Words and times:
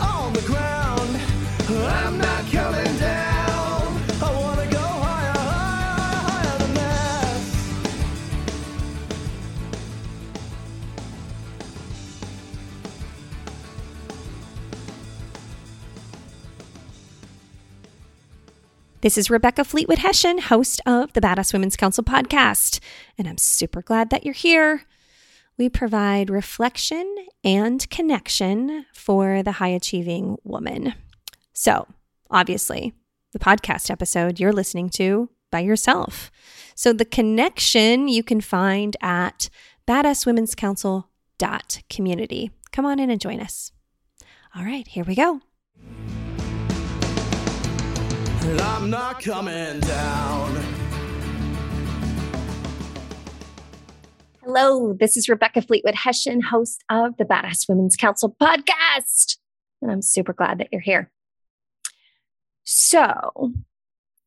on 0.00 0.32
the 0.32 0.42
ground. 0.42 1.20
I'm 1.68 2.18
not 2.18 2.50
coming 2.50 2.96
down. 2.98 4.02
I 4.22 4.32
wanna 4.40 4.70
go 4.70 4.78
higher, 4.78 5.32
higher, 5.32 6.20
higher 6.28 6.58
than 6.58 6.74
this. 6.74 7.56
This 19.00 19.18
is 19.18 19.30
Rebecca 19.30 19.64
Fleetwood 19.64 19.98
Hession, 19.98 20.38
host 20.38 20.80
of 20.86 21.12
the 21.12 21.20
Badass 21.20 21.52
Women's 21.52 21.76
Council 21.76 22.02
podcast, 22.04 22.80
and 23.18 23.28
I'm 23.28 23.38
super 23.38 23.82
glad 23.82 24.10
that 24.10 24.24
you're 24.24 24.34
here. 24.34 24.84
We 25.58 25.70
provide 25.70 26.28
reflection 26.28 27.14
and 27.42 27.88
connection 27.88 28.84
for 28.92 29.42
the 29.42 29.52
high 29.52 29.68
achieving 29.68 30.36
woman. 30.44 30.92
So, 31.54 31.86
obviously, 32.30 32.92
the 33.32 33.38
podcast 33.38 33.90
episode 33.90 34.38
you're 34.38 34.52
listening 34.52 34.90
to 34.90 35.30
by 35.50 35.60
yourself. 35.60 36.30
So, 36.74 36.92
the 36.92 37.06
connection 37.06 38.08
you 38.08 38.22
can 38.22 38.42
find 38.42 38.98
at 39.00 39.48
badasswomen'scouncil.community. 39.88 42.50
Come 42.72 42.84
on 42.84 42.98
in 42.98 43.08
and 43.08 43.20
join 43.20 43.40
us. 43.40 43.72
All 44.54 44.64
right, 44.64 44.86
here 44.86 45.04
we 45.04 45.14
go. 45.14 45.40
I'm 48.42 48.90
not 48.90 49.22
coming 49.22 49.80
down. 49.80 50.85
Hello, 54.46 54.92
this 54.92 55.16
is 55.16 55.28
Rebecca 55.28 55.60
Fleetwood 55.60 55.96
Hession, 55.96 56.40
host 56.40 56.84
of 56.88 57.16
the 57.16 57.24
Badass 57.24 57.68
Women's 57.68 57.96
Council 57.96 58.36
podcast. 58.40 59.38
And 59.82 59.90
I'm 59.90 60.02
super 60.02 60.32
glad 60.32 60.58
that 60.58 60.68
you're 60.70 60.80
here. 60.80 61.10
So, 62.62 63.54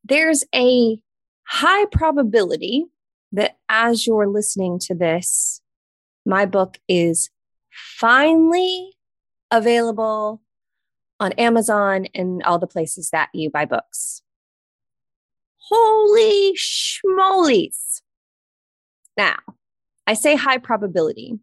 there's 0.03 0.43
a 0.53 0.99
high 1.43 1.85
probability 1.85 2.87
that 3.31 3.55
as 3.69 4.05
you're 4.05 4.27
listening 4.27 4.77
to 4.79 4.93
this, 4.93 5.61
my 6.25 6.45
book 6.45 6.79
is 6.89 7.29
finally 7.71 8.97
available 9.51 10.41
on 11.21 11.31
Amazon 11.37 12.07
and 12.13 12.43
all 12.43 12.59
the 12.59 12.67
places 12.67 13.11
that 13.11 13.29
you 13.33 13.49
buy 13.49 13.63
books. 13.63 14.21
Holy 15.69 16.55
schmolies. 16.57 18.01
Now, 19.15 19.37
I 20.09 20.13
say 20.15 20.35
high 20.35 20.57
probability 20.57 21.37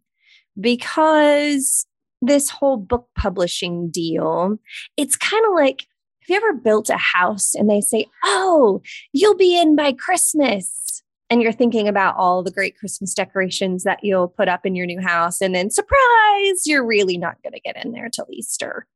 because 0.58 1.86
this 2.20 2.50
whole 2.50 2.76
book 2.76 3.08
publishing 3.16 3.90
deal, 3.90 4.58
it's 4.96 5.14
kind 5.14 5.44
of 5.46 5.54
like 5.54 5.86
have 6.22 6.30
you 6.30 6.36
ever 6.36 6.54
built 6.54 6.90
a 6.90 6.96
house 6.96 7.54
and 7.54 7.70
they 7.70 7.80
say, 7.80 8.06
Oh, 8.24 8.82
you'll 9.12 9.36
be 9.36 9.56
in 9.56 9.76
by 9.76 9.92
Christmas? 9.92 11.00
And 11.30 11.40
you're 11.40 11.52
thinking 11.52 11.86
about 11.86 12.16
all 12.16 12.42
the 12.42 12.50
great 12.50 12.76
Christmas 12.76 13.14
decorations 13.14 13.84
that 13.84 14.02
you'll 14.02 14.26
put 14.26 14.48
up 14.48 14.66
in 14.66 14.74
your 14.74 14.86
new 14.86 15.00
house. 15.00 15.40
And 15.40 15.54
then, 15.54 15.70
surprise, 15.70 16.66
you're 16.66 16.86
really 16.86 17.18
not 17.18 17.40
going 17.44 17.52
to 17.52 17.60
get 17.60 17.76
in 17.84 17.92
there 17.92 18.08
till 18.08 18.26
Easter 18.30 18.86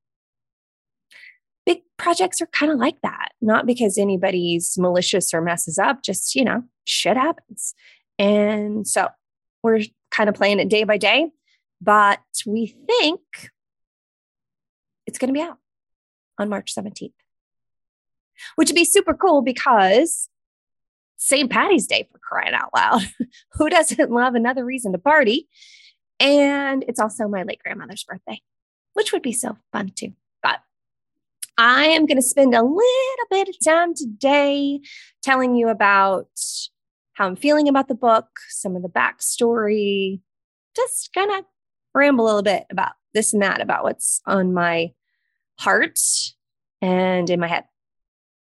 big 1.66 1.82
projects 1.98 2.40
are 2.40 2.46
kind 2.46 2.72
of 2.72 2.78
like 2.78 3.00
that, 3.02 3.28
not 3.40 3.66
because 3.66 3.98
anybody's 3.98 4.76
malicious 4.78 5.32
or 5.32 5.40
messes 5.40 5.78
up, 5.78 6.02
just, 6.02 6.34
you 6.34 6.44
know, 6.44 6.64
shit 6.84 7.16
happens. 7.16 7.74
And 8.18 8.88
so 8.88 9.08
we're 9.62 9.82
kind 10.10 10.28
of 10.28 10.34
playing 10.34 10.60
it 10.60 10.68
day 10.68 10.84
by 10.84 10.96
day, 10.96 11.30
but 11.80 12.20
we 12.46 12.66
think 12.66 13.20
it's 15.06 15.18
going 15.18 15.28
to 15.28 15.34
be 15.34 15.42
out 15.42 15.58
on 16.38 16.48
March 16.48 16.74
17th, 16.74 17.12
which 18.56 18.68
would 18.68 18.74
be 18.74 18.84
super 18.84 19.14
cool 19.14 19.42
because 19.42 20.28
St. 21.16 21.50
Patty's 21.50 21.86
Day 21.86 22.08
for 22.10 22.18
crying 22.18 22.54
out 22.54 22.70
loud. 22.74 23.02
Who 23.52 23.68
doesn't 23.68 24.10
love 24.10 24.34
another 24.34 24.64
reason 24.64 24.92
to 24.92 24.98
party? 24.98 25.48
And 26.18 26.84
it's 26.88 27.00
also 27.00 27.28
my 27.28 27.42
late 27.42 27.62
grandmother's 27.62 28.04
birthday, 28.04 28.40
which 28.94 29.12
would 29.12 29.22
be 29.22 29.32
so 29.32 29.56
fun 29.72 29.92
too. 29.94 30.14
But 30.42 30.60
I 31.58 31.84
am 31.86 32.06
going 32.06 32.16
to 32.16 32.22
spend 32.22 32.54
a 32.54 32.62
little 32.62 33.26
bit 33.30 33.48
of 33.48 33.54
time 33.62 33.94
today 33.94 34.80
telling 35.22 35.54
you 35.54 35.68
about 35.68 36.28
how 37.20 37.26
I'm 37.26 37.36
feeling 37.36 37.68
about 37.68 37.86
the 37.86 37.94
book, 37.94 38.28
some 38.48 38.74
of 38.76 38.82
the 38.82 38.88
backstory, 38.88 40.20
just 40.74 41.10
kind 41.12 41.30
of 41.30 41.44
ramble 41.94 42.24
a 42.24 42.26
little 42.26 42.42
bit 42.42 42.64
about 42.70 42.92
this 43.12 43.34
and 43.34 43.42
that, 43.42 43.60
about 43.60 43.84
what's 43.84 44.22
on 44.24 44.54
my 44.54 44.92
heart 45.58 46.00
and 46.80 47.28
in 47.28 47.38
my 47.38 47.46
head. 47.46 47.64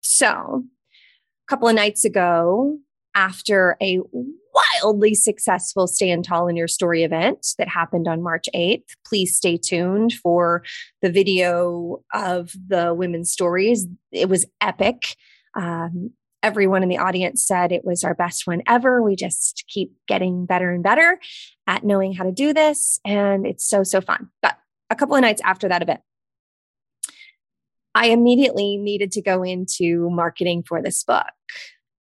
So, 0.01 0.63
a 0.66 1.47
couple 1.47 1.67
of 1.67 1.75
nights 1.75 2.03
ago, 2.03 2.79
after 3.13 3.78
a 3.79 4.00
wildly 4.81 5.13
successful 5.13 5.85
Stand 5.85 6.25
Tall 6.25 6.47
in 6.47 6.55
Your 6.55 6.67
Story 6.67 7.03
event 7.03 7.45
that 7.59 7.67
happened 7.67 8.07
on 8.07 8.23
March 8.23 8.50
8th. 8.55 8.95
Please 9.05 9.38
stay 9.38 9.55
tuned 9.55 10.13
for 10.13 10.63
the 11.03 11.11
video 11.11 12.01
of 12.11 12.51
the 12.67 12.95
women's 12.95 13.31
stories. 13.31 13.85
It 14.11 14.29
was 14.29 14.47
epic. 14.61 15.16
Um, 15.55 16.13
everyone 16.43 16.83
in 16.83 16.89
the 16.89 16.97
audience 16.97 17.47
said 17.47 17.71
it 17.71 17.85
was 17.85 18.03
our 18.03 18.13
best 18.13 18.45
one 18.45 18.61
ever. 18.67 19.01
We 19.01 19.15
just 19.15 19.63
keep 19.67 19.93
getting 20.07 20.45
better 20.45 20.71
and 20.71 20.83
better 20.83 21.19
at 21.65 21.83
knowing 21.83 22.13
how 22.13 22.25
to 22.25 22.31
do 22.31 22.53
this. 22.53 22.99
And 23.05 23.47
it's 23.47 23.67
so, 23.67 23.83
so 23.83 24.01
fun. 24.01 24.29
But 24.41 24.57
a 24.89 24.95
couple 24.95 25.15
of 25.15 25.21
nights 25.21 25.41
after 25.43 25.69
that 25.69 25.81
event, 25.81 26.01
I 27.95 28.07
immediately 28.07 28.77
needed 28.77 29.11
to 29.13 29.21
go 29.21 29.43
into 29.43 30.09
marketing 30.11 30.63
for 30.67 30.81
this 30.81 31.03
book. 31.03 31.25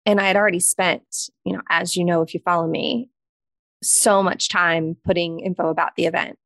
And 0.05 0.19
I 0.19 0.25
had 0.25 0.35
already 0.35 0.59
spent, 0.59 1.03
you 1.45 1.53
know, 1.53 1.61
as 1.69 1.95
you 1.95 2.03
know, 2.03 2.21
if 2.21 2.33
you 2.33 2.41
follow 2.43 2.67
me, 2.67 3.09
so 3.81 4.21
much 4.21 4.49
time 4.49 4.97
putting 5.05 5.39
info 5.39 5.69
about 5.69 5.95
the 5.95 6.05
event. 6.05 6.37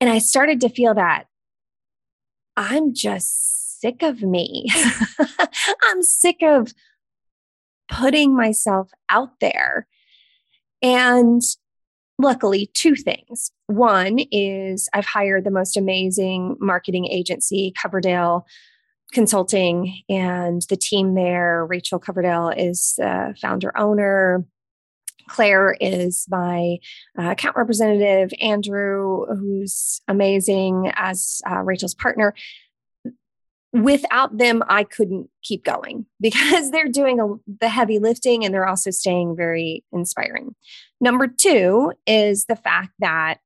And 0.00 0.10
I 0.10 0.18
started 0.18 0.60
to 0.62 0.68
feel 0.68 0.94
that 0.94 1.26
I'm 2.56 2.94
just 2.94 3.63
sick 3.84 4.02
of 4.02 4.22
me. 4.22 4.66
I'm 5.88 6.02
sick 6.02 6.38
of 6.42 6.72
putting 7.90 8.34
myself 8.34 8.90
out 9.10 9.40
there. 9.40 9.86
And 10.80 11.42
luckily, 12.18 12.70
two 12.72 12.94
things. 12.94 13.50
One 13.66 14.20
is 14.32 14.88
I've 14.94 15.04
hired 15.04 15.44
the 15.44 15.50
most 15.50 15.76
amazing 15.76 16.56
marketing 16.60 17.06
agency, 17.06 17.74
Coverdale 17.80 18.46
consulting 19.12 20.00
and 20.08 20.62
the 20.70 20.76
team 20.76 21.14
there. 21.14 21.66
Rachel 21.66 21.98
Coverdale 21.98 22.54
is 22.56 22.94
the 22.96 23.34
founder 23.40 23.76
owner. 23.76 24.46
Claire 25.28 25.76
is 25.80 26.26
my 26.28 26.78
uh, 27.18 27.30
account 27.30 27.56
representative. 27.56 28.30
Andrew, 28.40 29.26
who's 29.26 30.00
amazing 30.08 30.90
as 30.94 31.40
uh, 31.50 31.60
Rachel's 31.60 31.94
partner. 31.94 32.34
Without 33.74 34.38
them, 34.38 34.62
I 34.68 34.84
couldn't 34.84 35.28
keep 35.42 35.64
going 35.64 36.06
because 36.20 36.70
they're 36.70 36.88
doing 36.88 37.20
a, 37.20 37.26
the 37.60 37.68
heavy 37.68 37.98
lifting 37.98 38.44
and 38.44 38.54
they're 38.54 38.68
also 38.68 38.90
staying 38.90 39.36
very 39.36 39.84
inspiring. 39.92 40.54
Number 41.00 41.26
two 41.26 41.92
is 42.06 42.46
the 42.46 42.56
fact 42.56 42.92
that 43.00 43.38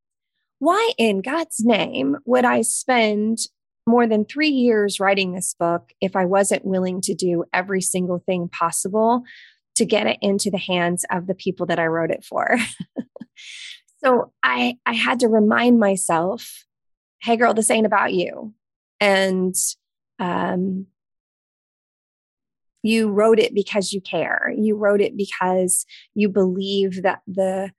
why 0.59 0.93
in 0.99 1.23
God's 1.23 1.61
name 1.61 2.17
would 2.25 2.45
I 2.45 2.63
spend 2.63 3.39
more 3.87 4.07
than 4.07 4.25
three 4.25 4.51
years 4.51 5.01
writing 5.01 5.33
this 5.33 5.55
book 5.59 5.93
if 6.01 6.15
I 6.15 6.27
wasn't 6.27 6.65
willing 6.65 7.01
to 7.03 7.15
do 7.15 7.45
every 7.53 7.81
single 7.81 8.19
thing 8.19 8.49
possible 8.49 9.23
to 9.77 9.87
get 9.87 10.07
it 10.07 10.19
into 10.21 10.51
the 10.51 10.59
hands 10.59 11.05
of 11.11 11.27
the 11.27 11.35
people 11.35 11.67
that 11.67 11.79
I 11.79 11.87
wrote 11.87 12.11
it 12.11 12.25
for. 12.25 12.59
so 14.05 14.33
I 14.43 14.77
I 14.85 14.93
had 14.93 15.21
to 15.21 15.29
remind 15.29 15.81
myself, 15.81 16.65
hey 17.23 17.37
girl, 17.37 17.55
this 17.55 17.71
ain't 17.71 17.87
about 17.87 18.13
you. 18.13 18.53
And 19.01 19.55
um 20.19 20.87
you 22.83 23.11
wrote 23.11 23.39
it 23.39 23.55
because 23.55 23.93
you 23.93 24.01
care. 24.01 24.53
You 24.57 24.77
wrote 24.77 25.01
it 25.01 25.17
because 25.17 25.85
you 26.15 26.29
believe 26.29 27.03
that 27.03 27.21
the 27.27 27.73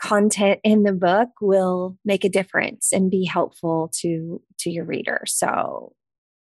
content 0.00 0.60
in 0.64 0.82
the 0.82 0.92
book 0.92 1.28
will 1.40 1.96
make 2.04 2.24
a 2.24 2.28
difference 2.28 2.92
and 2.92 3.10
be 3.10 3.24
helpful 3.24 3.90
to 4.00 4.42
to 4.58 4.70
your 4.70 4.84
reader. 4.84 5.22
So 5.26 5.92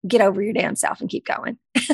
get 0.07 0.21
over 0.21 0.41
your 0.43 0.53
damn 0.53 0.77
self 0.77 1.01
and 1.01 1.11
keep 1.11 1.27
going. 1.27 1.59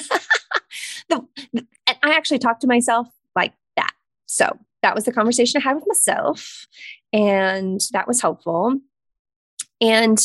The, 1.08 1.24
and 1.52 1.66
i 2.02 2.10
actually 2.14 2.40
talked 2.40 2.62
to 2.62 2.66
myself 2.66 3.06
like 3.36 3.52
that. 3.76 3.92
So 4.26 4.58
that 4.82 4.94
was 4.94 5.04
the 5.04 5.12
conversation 5.12 5.60
i 5.60 5.64
had 5.64 5.76
with 5.76 5.86
myself 5.86 6.66
and 7.12 7.80
that 7.92 8.08
was 8.08 8.20
helpful. 8.20 8.80
And 9.80 10.18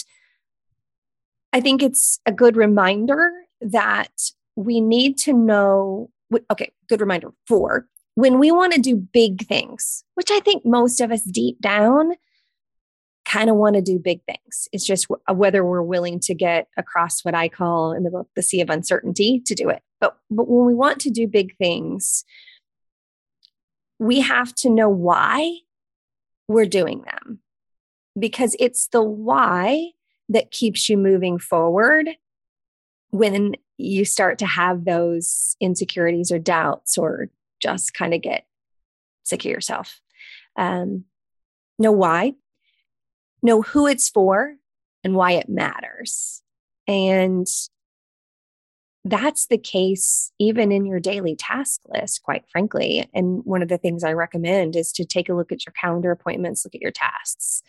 i 1.53 1.62
think 1.62 1.81
it's 1.81 2.19
a 2.25 2.31
good 2.31 2.56
reminder 2.56 3.31
that 3.62 4.31
we 4.56 4.81
need 4.81 5.18
to 5.18 5.33
know 5.33 6.09
okay 6.50 6.71
good 6.88 7.01
reminder 7.01 7.31
for 7.48 7.88
when 8.15 8.39
we 8.39 8.51
want 8.51 8.74
to 8.74 8.81
do 8.81 8.95
big 8.95 9.48
things, 9.48 10.03
which 10.15 10.31
I 10.31 10.39
think 10.39 10.65
most 10.65 11.01
of 11.01 11.12
us 11.12 11.24
deep 11.24 11.59
down 11.62 12.13
kind 13.25 13.50
of 13.50 13.56
want 13.56 13.75
to 13.75 13.81
do 13.81 14.00
big 14.00 14.21
things. 14.25 14.68
It's 14.74 14.86
just 14.86 15.07
uh, 15.09 15.33
whether 15.33 15.63
we're 15.63 15.81
willing 15.81 16.19
to 16.21 16.33
get 16.33 16.68
across 16.75 17.24
what 17.24 17.36
I 17.36 17.48
call 17.48 17.94
in 17.94 18.04
the 18.04 18.12
book 18.12 18.27
the 18.36 18.42
sea 18.42 18.62
of 18.62 18.69
uncertainty 18.69 19.42
to 19.45 19.56
do 19.56 19.69
it. 19.69 19.81
But 20.00 20.18
but 20.30 20.47
when 20.47 20.65
we 20.65 20.74
want 20.74 21.00
to 21.01 21.09
do 21.09 21.27
big 21.27 21.56
things, 21.57 22.25
we 24.00 24.21
have 24.21 24.54
to 24.56 24.69
know 24.69 24.89
why 24.89 25.59
we're 26.47 26.65
doing 26.65 27.04
them. 27.04 27.39
Because 28.19 28.56
it's 28.59 28.88
the 28.88 29.01
why 29.01 29.92
that 30.31 30.51
keeps 30.51 30.89
you 30.89 30.98
moving 30.98 31.38
forward 31.38 32.10
when 33.10 33.56
you 33.78 34.06
start 34.06 34.39
to 34.39 34.45
have 34.45 34.86
those 34.86 35.56
insecurities 35.60 36.31
or 36.31 36.39
doubts 36.39 36.98
or 36.98 37.30
just 37.62 37.94
kind 37.94 38.13
of 38.13 38.22
get 38.22 38.45
sick 39.24 39.44
of 39.45 39.51
yourself. 39.51 40.00
Um, 40.56 41.06
know 41.78 41.92
why, 41.92 42.36
know 43.44 43.62
who 43.62 43.88
it's 43.88 44.10
for, 44.10 44.56
and 45.04 45.16
why 45.16 45.33
it 45.33 45.50
matters. 45.50 46.42
And 46.88 47.48
that's 49.04 49.48
the 49.48 49.57
case 49.57 50.31
even 50.39 50.72
in 50.72 50.86
your 50.86 51.00
daily 51.00 51.36
task 51.36 51.81
list, 51.88 52.22
quite 52.24 52.44
frankly. 52.51 53.10
And 53.13 53.44
one 53.44 53.63
of 53.63 53.68
the 53.68 53.80
things 53.80 54.04
I 54.04 54.13
recommend 54.13 54.75
is 54.75 54.92
to 54.94 55.06
take 55.06 55.28
a 55.28 55.33
look 55.33 55.51
at 55.51 55.66
your 55.66 55.74
calendar 55.74 56.12
appointments, 56.12 56.63
look 56.63 56.75
at 56.75 56.81
your 56.81 56.92
tasks, 56.92 57.63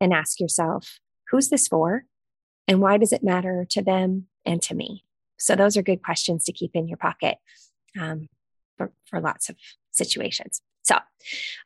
and 0.00 0.12
ask 0.12 0.40
yourself, 0.40 1.00
who's 1.34 1.48
this 1.48 1.66
for? 1.66 2.04
And 2.68 2.80
why 2.80 2.96
does 2.96 3.12
it 3.12 3.24
matter 3.24 3.66
to 3.70 3.82
them 3.82 4.26
and 4.46 4.62
to 4.62 4.74
me? 4.74 5.04
So, 5.36 5.56
those 5.56 5.76
are 5.76 5.82
good 5.82 6.02
questions 6.02 6.44
to 6.44 6.52
keep 6.52 6.70
in 6.74 6.86
your 6.86 6.96
pocket 6.96 7.38
um, 8.00 8.28
for, 8.78 8.92
for 9.06 9.20
lots 9.20 9.48
of 9.48 9.56
situations. 9.90 10.62
So 10.84 10.96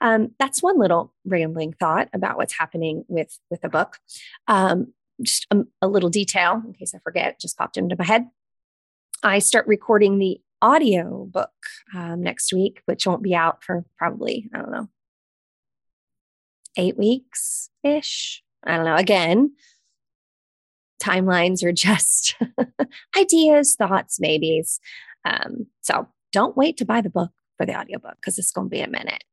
um, 0.01 0.31
that's 0.39 0.63
one 0.63 0.79
little 0.79 1.13
rambling 1.25 1.73
thought 1.73 2.09
about 2.13 2.37
what's 2.37 2.57
happening 2.57 3.05
with 3.09 3.37
with 3.51 3.61
the 3.61 3.69
book. 3.69 3.99
Um, 4.47 4.95
just 5.21 5.47
a, 5.51 5.65
a, 5.83 5.89
little 5.89 6.11
detail 6.11 6.63
in 6.65 6.73
case 6.73 6.95
I 6.95 6.99
forget, 7.01 7.41
just 7.41 7.59
popped 7.59 7.77
into 7.77 7.97
my 7.99 8.05
head. 8.05 8.29
I 9.25 9.41
start 9.41 9.67
recording 9.67 10.19
the 10.19 10.41
audio 10.63 11.25
book 11.25 11.51
um, 11.93 12.23
next 12.23 12.53
week, 12.53 12.83
which 12.87 13.09
won't 13.09 13.23
be 13.23 13.35
out 13.35 13.65
for 13.65 13.85
probably 13.99 14.49
I 14.55 14.59
don't 14.59 14.71
know 14.71 14.89
eight 16.77 16.97
weeks 16.97 17.71
ish. 17.83 18.45
I 18.65 18.77
don't 18.77 18.85
know. 18.85 18.97
Again, 18.97 19.53
timelines 21.03 21.63
are 21.63 21.73
just 21.73 22.37
ideas, 23.19 23.77
thoughts, 23.77 24.21
maybes. 24.21 24.81
Um, 25.25 25.67
so 25.81 26.09
don't 26.33 26.57
wait 26.57 26.77
to 26.79 26.85
buy 26.85 27.01
the 27.01 27.11
book 27.11 27.31
for 27.57 27.67
the 27.67 27.79
audiobook 27.79 28.17
because 28.17 28.39
it's 28.39 28.53
going 28.53 28.67
to 28.67 28.71
be 28.71 28.81
a 28.81 28.89
minute. 28.89 29.25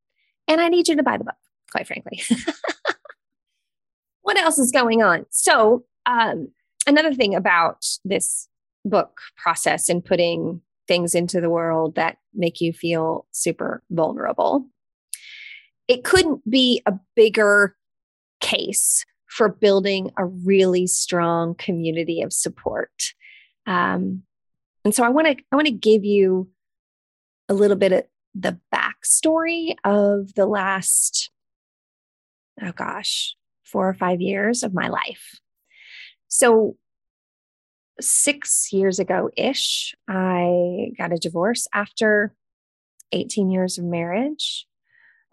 And 0.48 0.62
I 0.62 0.70
need 0.70 0.88
you 0.88 0.96
to 0.96 1.04
buy 1.04 1.18
the 1.18 1.24
book, 1.24 1.36
quite 1.72 1.88
frankly. 1.88 2.22
what 4.22 4.38
else 4.38 4.60
is 4.60 4.72
going 4.72 5.02
on? 5.02 5.26
So, 5.32 5.86
um, 6.06 6.50
another 6.88 7.14
thing 7.14 7.34
about 7.34 7.86
this 8.04 8.48
book 8.84 9.20
process 9.38 9.90
and 9.90 10.06
putting 10.06 10.62
things 10.88 11.16
into 11.16 11.42
the 11.42 11.50
world 11.50 11.96
that 11.96 12.18
make 12.34 12.62
you 12.62 12.72
feel 12.72 13.26
super 13.32 13.82
vulnerable. 13.90 14.68
It 15.88 16.04
couldn't 16.04 16.48
be 16.50 16.82
a 16.86 16.94
bigger 17.16 17.76
case 18.40 19.04
for 19.36 19.50
building 19.50 20.12
a 20.18 20.26
really 20.26 20.88
strong 20.88 21.56
community 21.56 22.22
of 22.22 22.32
support. 22.32 23.14
Um, 23.68 24.24
and 24.86 24.96
so 24.96 25.04
I 25.04 25.10
want 25.10 25.28
to 25.28 25.36
I 25.52 25.56
want 25.58 25.68
to 25.68 25.74
give 25.74 26.06
you 26.06 26.50
a 27.50 27.54
little 27.54 27.76
bit 27.76 27.92
of 27.92 28.04
the 28.34 28.58
backstory 28.74 29.76
of 29.84 30.34
the 30.36 30.46
last, 30.46 31.32
oh 32.62 32.72
gosh, 32.72 33.36
four 33.64 33.90
or 33.90 33.94
five 33.94 34.22
years 34.22 34.64
of 34.64 34.74
my 34.74 34.88
life. 34.88 35.40
So, 36.30 36.78
six 38.00 38.72
years 38.72 39.00
ago 39.00 39.30
ish, 39.36 39.96
I 40.08 40.92
got 40.98 41.12
a 41.12 41.18
divorce 41.18 41.68
after 41.74 42.34
18 43.12 43.50
years 43.50 43.78
of 43.78 43.84
marriage. 43.84 44.66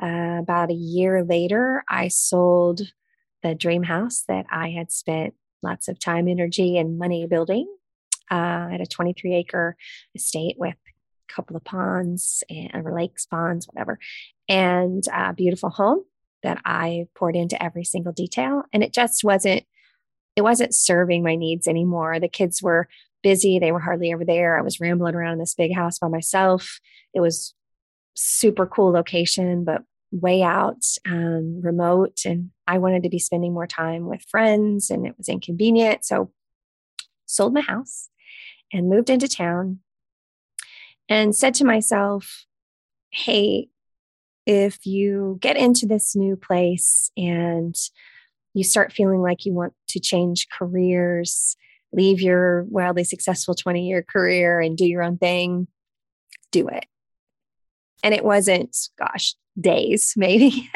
Uh, 0.02 0.38
about 0.40 0.70
a 0.70 0.74
year 0.74 1.22
later, 1.24 1.84
I 1.88 2.08
sold 2.08 2.82
the 3.42 3.54
dream 3.54 3.82
house 3.82 4.24
that 4.28 4.46
I 4.50 4.70
had 4.70 4.92
spent 4.92 5.34
lots 5.62 5.88
of 5.88 5.98
time, 5.98 6.28
energy, 6.28 6.76
and 6.78 6.98
money 6.98 7.26
building. 7.26 7.66
Uh, 8.30 8.34
I 8.34 8.68
had 8.72 8.80
a 8.80 8.86
23 8.86 9.34
acre 9.34 9.76
estate 10.14 10.56
with 10.58 10.74
a 10.74 11.32
couple 11.32 11.56
of 11.56 11.64
ponds 11.64 12.42
and 12.48 12.84
lakes, 12.92 13.26
ponds, 13.26 13.66
whatever, 13.66 13.98
and 14.48 15.04
a 15.12 15.32
beautiful 15.32 15.70
home 15.70 16.04
that 16.42 16.60
I 16.64 17.06
poured 17.14 17.36
into 17.36 17.62
every 17.62 17.84
single 17.84 18.12
detail. 18.12 18.64
And 18.72 18.82
it 18.82 18.92
just 18.92 19.22
wasn't, 19.22 19.64
it 20.34 20.42
wasn't 20.42 20.74
serving 20.74 21.22
my 21.22 21.36
needs 21.36 21.68
anymore. 21.68 22.18
The 22.18 22.28
kids 22.28 22.62
were 22.62 22.88
busy. 23.22 23.58
They 23.58 23.72
were 23.72 23.80
hardly 23.80 24.12
ever 24.12 24.24
there. 24.24 24.58
I 24.58 24.62
was 24.62 24.80
rambling 24.80 25.14
around 25.14 25.34
in 25.34 25.38
this 25.38 25.54
big 25.54 25.74
house 25.74 25.98
by 25.98 26.08
myself. 26.08 26.80
It 27.14 27.20
was 27.20 27.54
super 28.14 28.66
cool 28.66 28.92
location, 28.92 29.64
but 29.64 29.82
way 30.12 30.42
out, 30.42 30.84
um, 31.06 31.60
remote. 31.62 32.20
And 32.24 32.50
I 32.66 32.78
wanted 32.78 33.02
to 33.02 33.08
be 33.08 33.18
spending 33.18 33.52
more 33.52 33.66
time 33.66 34.06
with 34.06 34.22
friends 34.28 34.90
and 34.90 35.06
it 35.06 35.16
was 35.16 35.28
inconvenient. 35.28 36.04
So 36.04 36.30
sold 37.26 37.54
my 37.54 37.62
house 37.62 38.10
and 38.72 38.88
moved 38.88 39.10
into 39.10 39.26
town 39.26 39.80
and 41.08 41.34
said 41.34 41.54
to 41.54 41.64
myself, 41.64 42.44
hey, 43.10 43.68
if 44.46 44.86
you 44.86 45.38
get 45.40 45.56
into 45.56 45.86
this 45.86 46.14
new 46.14 46.36
place 46.36 47.10
and 47.16 47.74
you 48.54 48.64
start 48.64 48.92
feeling 48.92 49.20
like 49.20 49.46
you 49.46 49.52
want 49.52 49.72
to 49.88 50.00
change 50.00 50.48
careers, 50.48 51.56
leave 51.92 52.20
your 52.20 52.64
wildly 52.64 53.04
successful 53.04 53.54
20 53.54 53.86
year 53.86 54.02
career 54.02 54.60
and 54.60 54.76
do 54.76 54.86
your 54.86 55.02
own 55.02 55.16
thing, 55.16 55.68
do 56.50 56.68
it. 56.68 56.86
And 58.02 58.12
it 58.14 58.24
wasn't, 58.24 58.76
gosh, 58.98 59.34
days 59.60 60.14
maybe 60.16 60.70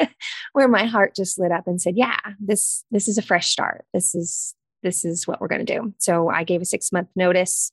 where 0.53 0.67
my 0.67 0.85
heart 0.85 1.15
just 1.15 1.39
lit 1.39 1.51
up 1.51 1.67
and 1.67 1.81
said, 1.81 1.97
yeah, 1.97 2.19
this 2.39 2.83
this 2.91 3.07
is 3.07 3.17
a 3.17 3.23
fresh 3.23 3.47
start. 3.47 3.85
This 3.93 4.15
is 4.15 4.55
this 4.83 5.03
is 5.03 5.27
what 5.27 5.41
we're 5.41 5.47
going 5.47 5.65
to 5.65 5.73
do. 5.79 5.93
So 5.97 6.29
I 6.29 6.43
gave 6.43 6.61
a 6.61 6.65
6 6.65 6.91
month 6.91 7.09
notice 7.15 7.71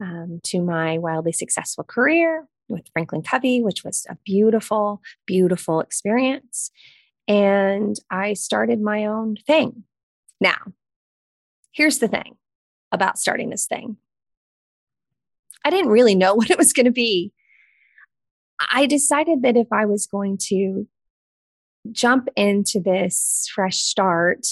um, 0.00 0.40
to 0.44 0.60
my 0.60 0.98
wildly 0.98 1.32
successful 1.32 1.84
career 1.84 2.46
with 2.68 2.88
Franklin 2.92 3.22
Covey, 3.22 3.62
which 3.62 3.84
was 3.84 4.06
a 4.08 4.16
beautiful, 4.24 5.00
beautiful 5.26 5.80
experience. 5.80 6.70
And 7.28 7.96
I 8.10 8.32
started 8.32 8.80
my 8.80 9.06
own 9.06 9.36
thing. 9.46 9.84
Now, 10.40 10.58
here's 11.72 11.98
the 11.98 12.08
thing 12.08 12.36
about 12.92 13.18
starting 13.18 13.50
this 13.50 13.66
thing 13.66 13.96
I 15.64 15.70
didn't 15.70 15.90
really 15.90 16.14
know 16.14 16.34
what 16.36 16.50
it 16.50 16.58
was 16.58 16.72
going 16.72 16.86
to 16.86 16.92
be. 16.92 17.32
I 18.70 18.86
decided 18.86 19.42
that 19.42 19.56
if 19.56 19.68
I 19.72 19.86
was 19.86 20.06
going 20.06 20.38
to 20.48 20.86
jump 21.90 22.28
into 22.36 22.80
this 22.80 23.48
fresh 23.54 23.78
start, 23.78 24.46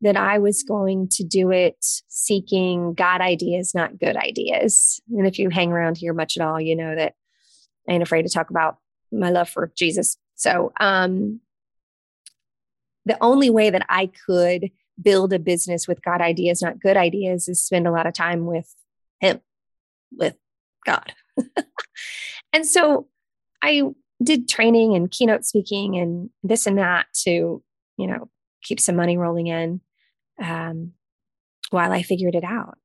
that 0.00 0.16
I 0.16 0.38
was 0.38 0.62
going 0.62 1.08
to 1.12 1.24
do 1.24 1.50
it 1.50 1.76
seeking 2.08 2.94
God 2.94 3.20
ideas, 3.20 3.74
not 3.74 3.98
good 3.98 4.16
ideas. 4.16 5.00
And 5.10 5.26
if 5.26 5.38
you 5.38 5.48
hang 5.50 5.72
around 5.72 5.96
here 5.96 6.12
much 6.12 6.36
at 6.36 6.46
all, 6.46 6.60
you 6.60 6.76
know 6.76 6.94
that 6.94 7.14
I 7.88 7.92
ain't 7.92 8.02
afraid 8.02 8.22
to 8.22 8.32
talk 8.32 8.50
about 8.50 8.78
my 9.12 9.30
love 9.30 9.48
for 9.48 9.72
Jesus. 9.76 10.16
So, 10.34 10.72
um, 10.80 11.40
the 13.06 13.16
only 13.22 13.50
way 13.50 13.70
that 13.70 13.86
I 13.88 14.10
could 14.26 14.70
build 15.00 15.32
a 15.32 15.38
business 15.38 15.86
with 15.86 16.02
God 16.02 16.20
ideas, 16.20 16.62
not 16.62 16.80
good 16.80 16.96
ideas, 16.96 17.48
is 17.48 17.62
spend 17.62 17.86
a 17.86 17.90
lot 17.90 18.06
of 18.06 18.14
time 18.14 18.46
with 18.46 18.74
Him, 19.20 19.40
with 20.12 20.36
God. 20.84 21.12
and 22.52 22.66
so 22.66 23.08
I 23.64 23.82
did 24.22 24.46
training 24.46 24.94
and 24.94 25.10
keynote 25.10 25.46
speaking 25.46 25.96
and 25.96 26.28
this 26.42 26.66
and 26.66 26.76
that 26.78 27.06
to, 27.22 27.62
you 27.96 28.06
know, 28.06 28.28
keep 28.62 28.78
some 28.78 28.94
money 28.94 29.16
rolling 29.16 29.46
in 29.46 29.80
um, 30.42 30.92
while 31.70 31.90
I 31.90 32.02
figured 32.02 32.34
it 32.34 32.44
out. 32.44 32.76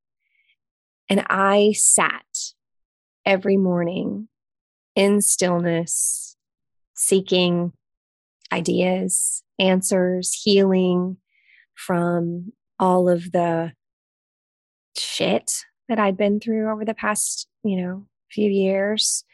And 1.10 1.26
I 1.30 1.74
sat 1.74 2.54
every 3.26 3.58
morning 3.58 4.30
in 4.96 5.22
stillness, 5.22 6.38
seeking 6.96 7.74
ideas, 8.52 9.44
answers, 9.60 10.34
healing 10.34 11.18
from 11.76 12.54
all 12.80 13.10
of 13.10 13.34
the 13.34 13.74
shit 14.98 15.66
that 15.90 16.00
I'd 16.00 16.18
been 16.18 16.40
through 16.40 16.72
over 16.72 16.86
the 16.86 16.94
past, 16.94 17.48
you 17.64 17.82
know, 17.82 18.06
few 18.32 18.50
years. 18.50 19.26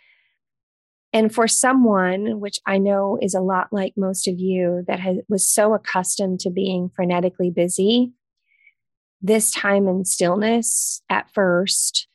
And 1.16 1.34
for 1.34 1.48
someone, 1.48 2.42
which 2.42 2.60
I 2.66 2.78
know 2.78 3.18
is 3.22 3.34
a 3.34 3.40
lot 3.40 3.70
like 3.72 3.94
most 3.96 4.28
of 4.28 4.38
you, 4.38 4.84
that 4.90 5.00
has, 5.00 5.20
was 5.30 5.48
so 5.48 5.74
accustomed 5.74 6.42
to 6.42 6.50
being 6.50 6.90
frenetically 6.90 7.56
busy, 7.56 8.12
this 9.22 9.50
time 9.50 9.88
in 9.88 10.04
stillness 10.04 11.02
at 11.10 11.34
first 11.34 12.10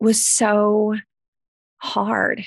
was 0.00 0.24
so 0.24 0.96
hard. 1.76 2.42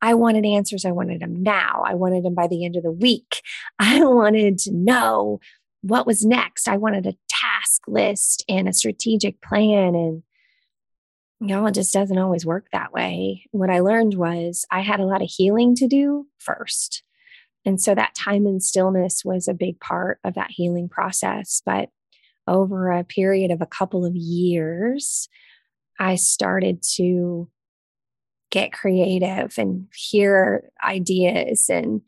I 0.00 0.14
wanted 0.14 0.46
answers. 0.46 0.84
I 0.84 0.92
wanted 0.92 1.20
them 1.20 1.42
now. 1.42 1.82
I 1.84 1.94
wanted 1.94 2.24
them 2.24 2.36
by 2.36 2.46
the 2.46 2.64
end 2.64 2.76
of 2.76 2.84
the 2.84 2.92
week. 2.92 3.42
I 3.80 4.04
wanted 4.04 4.56
to 4.58 4.72
know 4.72 5.40
what 5.80 6.06
was 6.06 6.24
next. 6.24 6.68
I 6.68 6.76
wanted 6.76 7.06
a 7.06 7.16
task 7.28 7.82
list 7.88 8.44
and 8.48 8.68
a 8.68 8.72
strategic 8.72 9.42
plan. 9.42 9.96
And, 9.96 10.22
know, 11.42 11.66
it 11.66 11.74
just 11.74 11.92
doesn't 11.92 12.18
always 12.18 12.46
work 12.46 12.66
that 12.72 12.92
way. 12.92 13.46
What 13.50 13.70
I 13.70 13.80
learned 13.80 14.14
was 14.14 14.64
I 14.70 14.80
had 14.80 15.00
a 15.00 15.06
lot 15.06 15.22
of 15.22 15.28
healing 15.30 15.74
to 15.76 15.86
do 15.86 16.26
first. 16.38 17.02
And 17.64 17.80
so 17.80 17.94
that 17.94 18.14
time 18.14 18.46
and 18.46 18.62
stillness 18.62 19.24
was 19.24 19.46
a 19.46 19.54
big 19.54 19.78
part 19.80 20.18
of 20.24 20.34
that 20.34 20.50
healing 20.50 20.88
process. 20.88 21.62
But 21.64 21.90
over 22.46 22.90
a 22.90 23.04
period 23.04 23.50
of 23.50 23.60
a 23.60 23.66
couple 23.66 24.04
of 24.04 24.16
years, 24.16 25.28
I 25.98 26.16
started 26.16 26.82
to 26.96 27.48
get 28.50 28.72
creative 28.72 29.54
and 29.58 29.86
hear 29.94 30.70
ideas. 30.84 31.66
And 31.68 32.02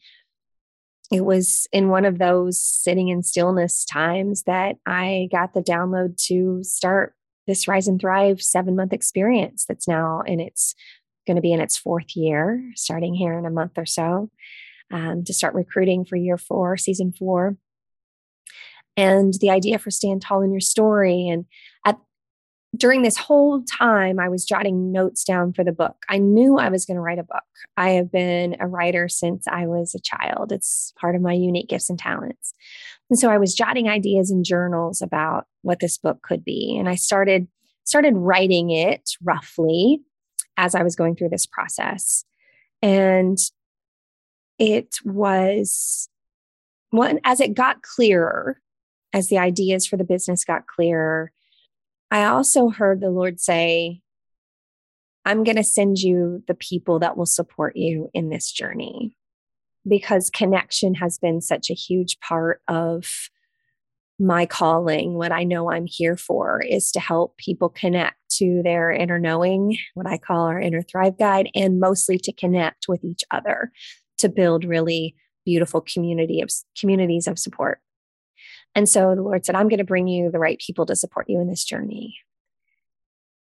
it 1.13 1.25
was 1.25 1.69
in 1.73 1.89
one 1.89 2.05
of 2.05 2.19
those 2.19 2.61
sitting 2.61 3.09
in 3.09 3.23
stillness 3.23 3.85
times 3.85 4.43
that 4.43 4.77
I 4.87 5.29
got 5.31 5.55
the 5.55 5.63
download 5.63 6.17
to 6.27 6.65
start 6.65 7.15
this 7.47 7.69
Rise 7.69 7.89
and 7.89 8.01
Thrive 8.01 8.43
seven 8.43 8.77
month 8.77 8.93
experience 8.93 9.65
that's 9.67 9.89
now 9.89 10.23
in 10.27 10.41
its 10.41 10.75
going 11.27 11.37
to 11.37 11.43
be 11.43 11.53
in 11.53 11.61
its 11.61 11.77
fourth 11.77 12.17
year, 12.17 12.73
starting 12.77 13.15
here 13.15 13.33
in 13.39 13.47
a 13.47 13.51
month 13.51 13.73
or 13.79 13.87
so, 13.87 14.31
um, 14.91 15.25
to 15.25 15.33
start 15.33 15.55
recruiting 15.55 16.05
for 16.05 16.17
year 16.17 16.37
four, 16.37 16.77
season 16.77 17.13
four. 17.13 17.57
And 18.97 19.35
the 19.41 19.51
idea 19.51 19.79
for 19.79 19.91
Stand 19.91 20.23
Tall 20.23 20.43
in 20.43 20.53
Your 20.53 20.61
Story. 20.61 21.29
And 21.29 21.47
at 21.85 21.99
during 22.77 23.03
this 23.03 23.17
whole 23.17 23.63
time, 23.63 24.19
I 24.19 24.29
was 24.29 24.45
jotting 24.45 24.91
notes 24.91 25.25
down 25.25 25.53
for 25.53 25.65
the 25.65 25.73
book. 25.73 25.97
I 26.09 26.19
knew 26.19 26.59
I 26.59 26.69
was 26.69 26.85
going 26.85 26.97
to 26.97 27.01
write 27.01 27.19
a 27.19 27.25
book. 27.25 27.43
I 27.77 27.91
have 27.91 28.11
been 28.11 28.57
a 28.61 28.67
writer 28.67 29.09
since 29.09 29.47
I 29.47 29.67
was 29.67 29.95
a 29.95 30.01
child, 30.01 30.53
it's 30.53 30.93
part 30.99 31.15
of 31.15 31.23
my 31.23 31.33
unique 31.33 31.69
gifts 31.69 31.91
and 31.91 31.99
talents. 31.99 32.55
And 33.11 33.19
so 33.19 33.31
I 33.31 33.39
was 33.39 33.55
jotting 33.55 33.89
ideas 33.89 34.31
in 34.31 34.45
journals 34.45 35.03
about 35.03 35.47
what 35.63 35.81
this 35.81 35.99
book 35.99 36.23
could 36.23 36.45
be. 36.45 36.77
And 36.79 36.89
I 36.89 36.95
started 36.95 37.49
started 37.85 38.15
writing 38.17 38.71
it 38.71 39.11
roughly 39.23 40.01
as 40.57 40.75
I 40.75 40.83
was 40.83 40.97
going 40.97 41.17
through 41.17 41.29
this 41.29 41.47
process. 41.47 42.25
And 42.81 43.39
it 44.59 44.97
was 45.05 46.09
one 46.91 47.21
as 47.25 47.41
it 47.41 47.55
got 47.55 47.83
clearer, 47.83 48.61
as 49.13 49.29
the 49.29 49.39
ideas 49.39 49.87
for 49.87 49.97
the 49.97 50.05
business 50.05 50.45
got 50.45 50.67
clearer, 50.67 51.33
I 52.11 52.25
also 52.25 52.69
heard 52.69 53.01
the 53.01 53.11
Lord 53.11 53.41
say, 53.41 54.01
I'm 55.25 55.43
going 55.43 55.57
to 55.57 55.65
send 55.65 55.99
you 55.99 56.43
the 56.47 56.55
people 56.55 56.99
that 56.99 57.17
will 57.17 57.27
support 57.27 57.77
you 57.77 58.11
in 58.13 58.29
this 58.29 58.53
journey 58.53 59.17
because 59.87 60.31
connection 60.31 60.95
has 60.95 61.19
been 61.19 61.41
such 61.41 61.71
a 61.71 61.75
huge 61.75 62.19
part 62.21 62.61
of 62.69 63.11
my 64.19 64.47
calling. 64.47 65.15
What 65.15 65.33
I 65.33 65.45
know 65.45 65.71
I'm 65.71 65.87
here 65.87 66.17
for 66.17 66.61
is 66.61 66.93
to 66.93 67.01
help 67.01 67.37
people 67.37 67.69
connect 67.69 68.17
to 68.37 68.63
their 68.63 68.91
inner 68.91 69.19
knowing, 69.19 69.77
what 69.95 70.07
I 70.07 70.19
call 70.19 70.47
our 70.47 70.61
inner 70.61 70.83
thrive 70.83 71.19
guide, 71.19 71.51
and 71.55 71.81
mostly 71.81 72.19
to 72.19 72.33
connect 72.33 72.87
with 72.89 73.05
each 73.05 73.25
other 73.31 73.73
to 74.19 74.29
build 74.29 74.65
really 74.65 75.17
beautiful 75.45 75.81
community 75.81 76.41
of 76.41 76.51
communities 76.79 77.27
of 77.27 77.39
support. 77.39 77.81
And 78.75 78.89
so 78.89 79.15
the 79.15 79.23
Lord 79.23 79.47
said, 79.47 79.55
I'm 79.55 79.69
going 79.69 79.79
to 79.79 79.85
bring 79.85 80.09
you 80.09 80.31
the 80.31 80.39
right 80.39 80.59
people 80.59 80.87
to 80.87 80.97
support 80.97 81.29
you 81.29 81.41
in 81.41 81.49
this 81.49 81.65
journey. 81.65 82.17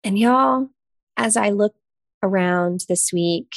And 0.04 0.18
y'all, 0.18 0.68
as 1.16 1.36
I 1.36 1.50
look 1.50 1.74
around 2.22 2.84
this 2.88 3.12
week, 3.12 3.52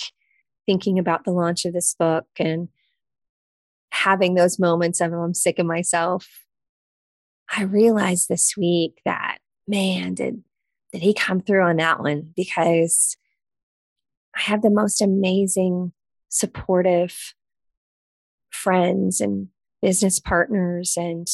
thinking 0.66 0.98
about 1.00 1.24
the 1.24 1.32
launch 1.32 1.66
of 1.66 1.74
this 1.74 1.96
book 1.98 2.26
and 2.40 2.70
having 3.92 4.34
those 4.34 4.60
moments 4.60 5.02
of, 5.02 5.14
I'm 5.14 5.34
sick 5.34 5.60
of 5.60 5.66
myself, 5.66 6.28
I 7.50 7.64
realized 7.64 8.28
this 8.28 8.56
week 8.58 9.00
that, 9.06 9.38
man, 9.68 10.14
did, 10.16 10.44
did 10.92 11.02
he 11.02 11.14
come 11.14 11.42
through 11.42 11.64
on 11.64 11.78
that 11.78 12.00
one 12.00 12.34
because 12.36 13.16
I 14.36 14.42
have 14.42 14.62
the 14.62 14.70
most 14.70 15.02
amazing, 15.02 15.94
supportive 16.30 17.34
friends 18.50 19.22
and 19.22 19.48
business 19.82 20.20
partners 20.20 20.96
and 20.98 21.28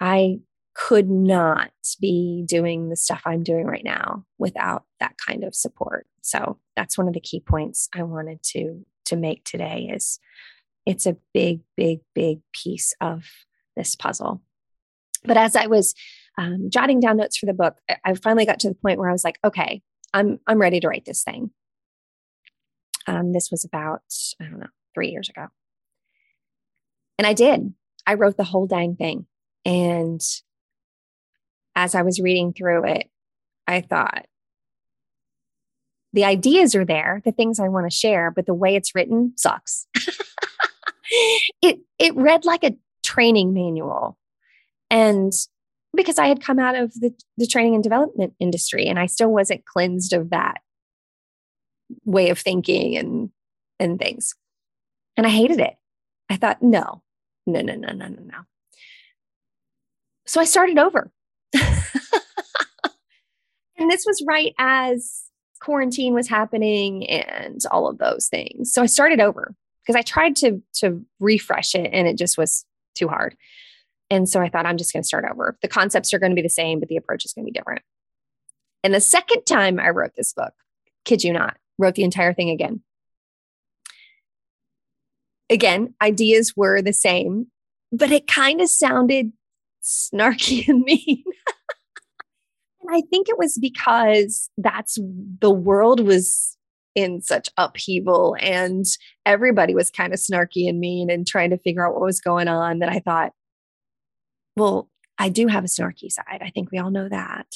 I 0.00 0.40
could 0.74 1.10
not 1.10 1.70
be 2.00 2.44
doing 2.46 2.88
the 2.88 2.96
stuff 2.96 3.22
I'm 3.24 3.42
doing 3.42 3.66
right 3.66 3.84
now 3.84 4.24
without 4.38 4.84
that 5.00 5.14
kind 5.26 5.42
of 5.42 5.54
support. 5.54 6.06
So 6.22 6.58
that's 6.76 6.96
one 6.96 7.08
of 7.08 7.14
the 7.14 7.20
key 7.20 7.40
points 7.40 7.88
I 7.94 8.04
wanted 8.04 8.42
to 8.54 8.84
to 9.06 9.16
make 9.16 9.42
today 9.44 9.90
is 9.92 10.20
it's 10.86 11.06
a 11.06 11.16
big, 11.34 11.60
big, 11.76 12.00
big 12.14 12.40
piece 12.52 12.94
of 13.00 13.24
this 13.76 13.96
puzzle. 13.96 14.42
But 15.24 15.36
as 15.36 15.56
I 15.56 15.66
was 15.66 15.94
um, 16.36 16.68
jotting 16.70 17.00
down 17.00 17.16
notes 17.16 17.36
for 17.36 17.46
the 17.46 17.54
book, 17.54 17.76
I 18.04 18.14
finally 18.14 18.46
got 18.46 18.60
to 18.60 18.68
the 18.68 18.74
point 18.74 18.98
where 18.98 19.08
I 19.08 19.12
was 19.12 19.24
like, 19.24 19.38
okay, 19.44 19.82
I'm 20.14 20.38
I'm 20.46 20.60
ready 20.60 20.80
to 20.80 20.88
write 20.88 21.04
this 21.04 21.22
thing. 21.24 21.50
Um, 23.06 23.32
this 23.32 23.50
was 23.50 23.64
about 23.64 24.02
I 24.40 24.44
don't 24.44 24.60
know 24.60 24.66
three 24.94 25.10
years 25.10 25.28
ago, 25.28 25.46
and 27.18 27.26
I 27.26 27.32
did. 27.32 27.74
I 28.06 28.14
wrote 28.14 28.36
the 28.36 28.44
whole 28.44 28.66
dang 28.66 28.96
thing. 28.96 29.26
And 29.68 30.22
as 31.76 31.94
I 31.94 32.00
was 32.00 32.20
reading 32.20 32.54
through 32.54 32.86
it, 32.86 33.10
I 33.66 33.82
thought, 33.82 34.24
the 36.14 36.24
ideas 36.24 36.74
are 36.74 36.86
there, 36.86 37.20
the 37.26 37.32
things 37.32 37.60
I 37.60 37.68
want 37.68 37.84
to 37.84 37.94
share, 37.94 38.30
but 38.30 38.46
the 38.46 38.54
way 38.54 38.76
it's 38.76 38.94
written 38.94 39.34
sucks. 39.36 39.86
it 41.62 41.80
it 41.98 42.16
read 42.16 42.46
like 42.46 42.64
a 42.64 42.76
training 43.02 43.52
manual. 43.52 44.16
And 44.90 45.34
because 45.94 46.18
I 46.18 46.28
had 46.28 46.40
come 46.40 46.58
out 46.58 46.74
of 46.74 46.94
the, 46.94 47.12
the 47.36 47.46
training 47.46 47.74
and 47.74 47.84
development 47.84 48.32
industry 48.40 48.86
and 48.86 48.98
I 48.98 49.04
still 49.04 49.30
wasn't 49.30 49.66
cleansed 49.66 50.14
of 50.14 50.30
that 50.30 50.62
way 52.06 52.30
of 52.30 52.38
thinking 52.38 52.96
and 52.96 53.30
and 53.78 53.98
things. 53.98 54.34
And 55.18 55.26
I 55.26 55.30
hated 55.30 55.60
it. 55.60 55.74
I 56.30 56.36
thought, 56.36 56.62
no, 56.62 57.02
no, 57.46 57.60
no, 57.60 57.74
no, 57.74 57.92
no, 57.92 58.08
no, 58.08 58.22
no. 58.22 58.38
So 60.28 60.40
I 60.40 60.44
started 60.44 60.78
over. 60.78 61.10
and 61.54 61.64
this 63.90 64.04
was 64.06 64.22
right 64.28 64.54
as 64.58 65.22
quarantine 65.60 66.12
was 66.12 66.28
happening 66.28 67.08
and 67.08 67.60
all 67.70 67.88
of 67.88 67.98
those 67.98 68.28
things. 68.28 68.72
So 68.72 68.82
I 68.82 68.86
started 68.86 69.20
over 69.20 69.54
because 69.82 69.98
I 69.98 70.02
tried 70.02 70.36
to 70.36 70.62
to 70.74 71.04
refresh 71.18 71.74
it 71.74 71.90
and 71.92 72.06
it 72.06 72.18
just 72.18 72.36
was 72.36 72.66
too 72.94 73.08
hard. 73.08 73.36
And 74.10 74.28
so 74.28 74.40
I 74.40 74.50
thought 74.50 74.66
I'm 74.66 74.76
just 74.76 74.92
going 74.92 75.02
to 75.02 75.06
start 75.06 75.24
over. 75.30 75.56
The 75.62 75.68
concepts 75.68 76.12
are 76.12 76.18
going 76.18 76.32
to 76.32 76.36
be 76.36 76.42
the 76.42 76.50
same, 76.50 76.78
but 76.78 76.88
the 76.88 76.96
approach 76.96 77.24
is 77.24 77.32
going 77.32 77.46
to 77.46 77.50
be 77.50 77.58
different. 77.58 77.82
And 78.84 78.92
the 78.92 79.00
second 79.00 79.44
time 79.44 79.80
I 79.80 79.88
wrote 79.90 80.12
this 80.14 80.34
book, 80.34 80.52
kid 81.06 81.24
you 81.24 81.32
not, 81.32 81.56
wrote 81.78 81.94
the 81.94 82.04
entire 82.04 82.34
thing 82.34 82.50
again. 82.50 82.82
Again, 85.50 85.94
ideas 86.02 86.54
were 86.54 86.82
the 86.82 86.92
same, 86.92 87.46
but 87.90 88.12
it 88.12 88.26
kind 88.26 88.60
of 88.60 88.68
sounded 88.68 89.32
snarky 89.88 90.68
and 90.68 90.82
mean. 90.82 91.24
and 92.80 92.96
I 92.96 93.02
think 93.10 93.28
it 93.28 93.38
was 93.38 93.58
because 93.58 94.50
that's 94.58 94.98
the 95.40 95.50
world 95.50 96.00
was 96.00 96.56
in 96.94 97.22
such 97.22 97.48
upheaval 97.56 98.36
and 98.40 98.84
everybody 99.24 99.74
was 99.74 99.90
kind 99.90 100.12
of 100.12 100.18
snarky 100.18 100.68
and 100.68 100.80
mean 100.80 101.10
and 101.10 101.26
trying 101.26 101.50
to 101.50 101.58
figure 101.58 101.86
out 101.86 101.92
what 101.92 102.02
was 102.02 102.20
going 102.20 102.48
on 102.48 102.80
that 102.80 102.88
I 102.88 102.98
thought, 102.98 103.32
well, 104.56 104.90
I 105.16 105.28
do 105.28 105.46
have 105.46 105.64
a 105.64 105.68
snarky 105.68 106.10
side. 106.10 106.40
I 106.42 106.50
think 106.50 106.70
we 106.72 106.78
all 106.78 106.90
know 106.90 107.08
that. 107.08 107.46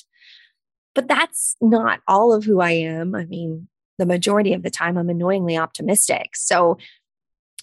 But 0.94 1.08
that's 1.08 1.56
not 1.60 2.00
all 2.06 2.32
of 2.32 2.44
who 2.44 2.60
I 2.60 2.72
am. 2.72 3.14
I 3.14 3.24
mean, 3.24 3.68
the 3.98 4.06
majority 4.06 4.52
of 4.52 4.62
the 4.62 4.70
time, 4.70 4.96
I'm 4.96 5.08
annoyingly 5.08 5.56
optimistic. 5.56 6.36
So 6.36 6.78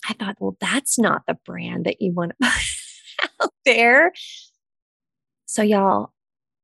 I 0.07 0.13
thought, 0.13 0.37
well, 0.39 0.57
that's 0.59 0.97
not 0.97 1.23
the 1.27 1.37
brand 1.45 1.85
that 1.85 2.01
you 2.01 2.13
want 2.13 2.33
out 2.43 3.51
there. 3.65 4.11
So, 5.51 5.63
y'all, 5.63 6.13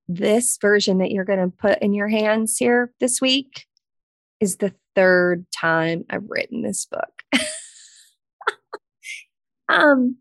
this 0.08 0.60
version 0.62 1.00
that 1.00 1.10
you're 1.10 1.26
going 1.26 1.40
to 1.40 1.48
put 1.48 1.80
in 1.80 1.96
your 1.96 2.08
hands 2.08 2.56
here 2.56 2.94
this 3.00 3.20
week 3.20 3.66
is 4.40 4.58
the 4.58 4.76
third 4.94 5.48
time 5.52 6.06
I've 6.08 6.30
written 6.30 6.62
this 6.62 6.86
book. 6.86 7.24
um, 9.70 10.18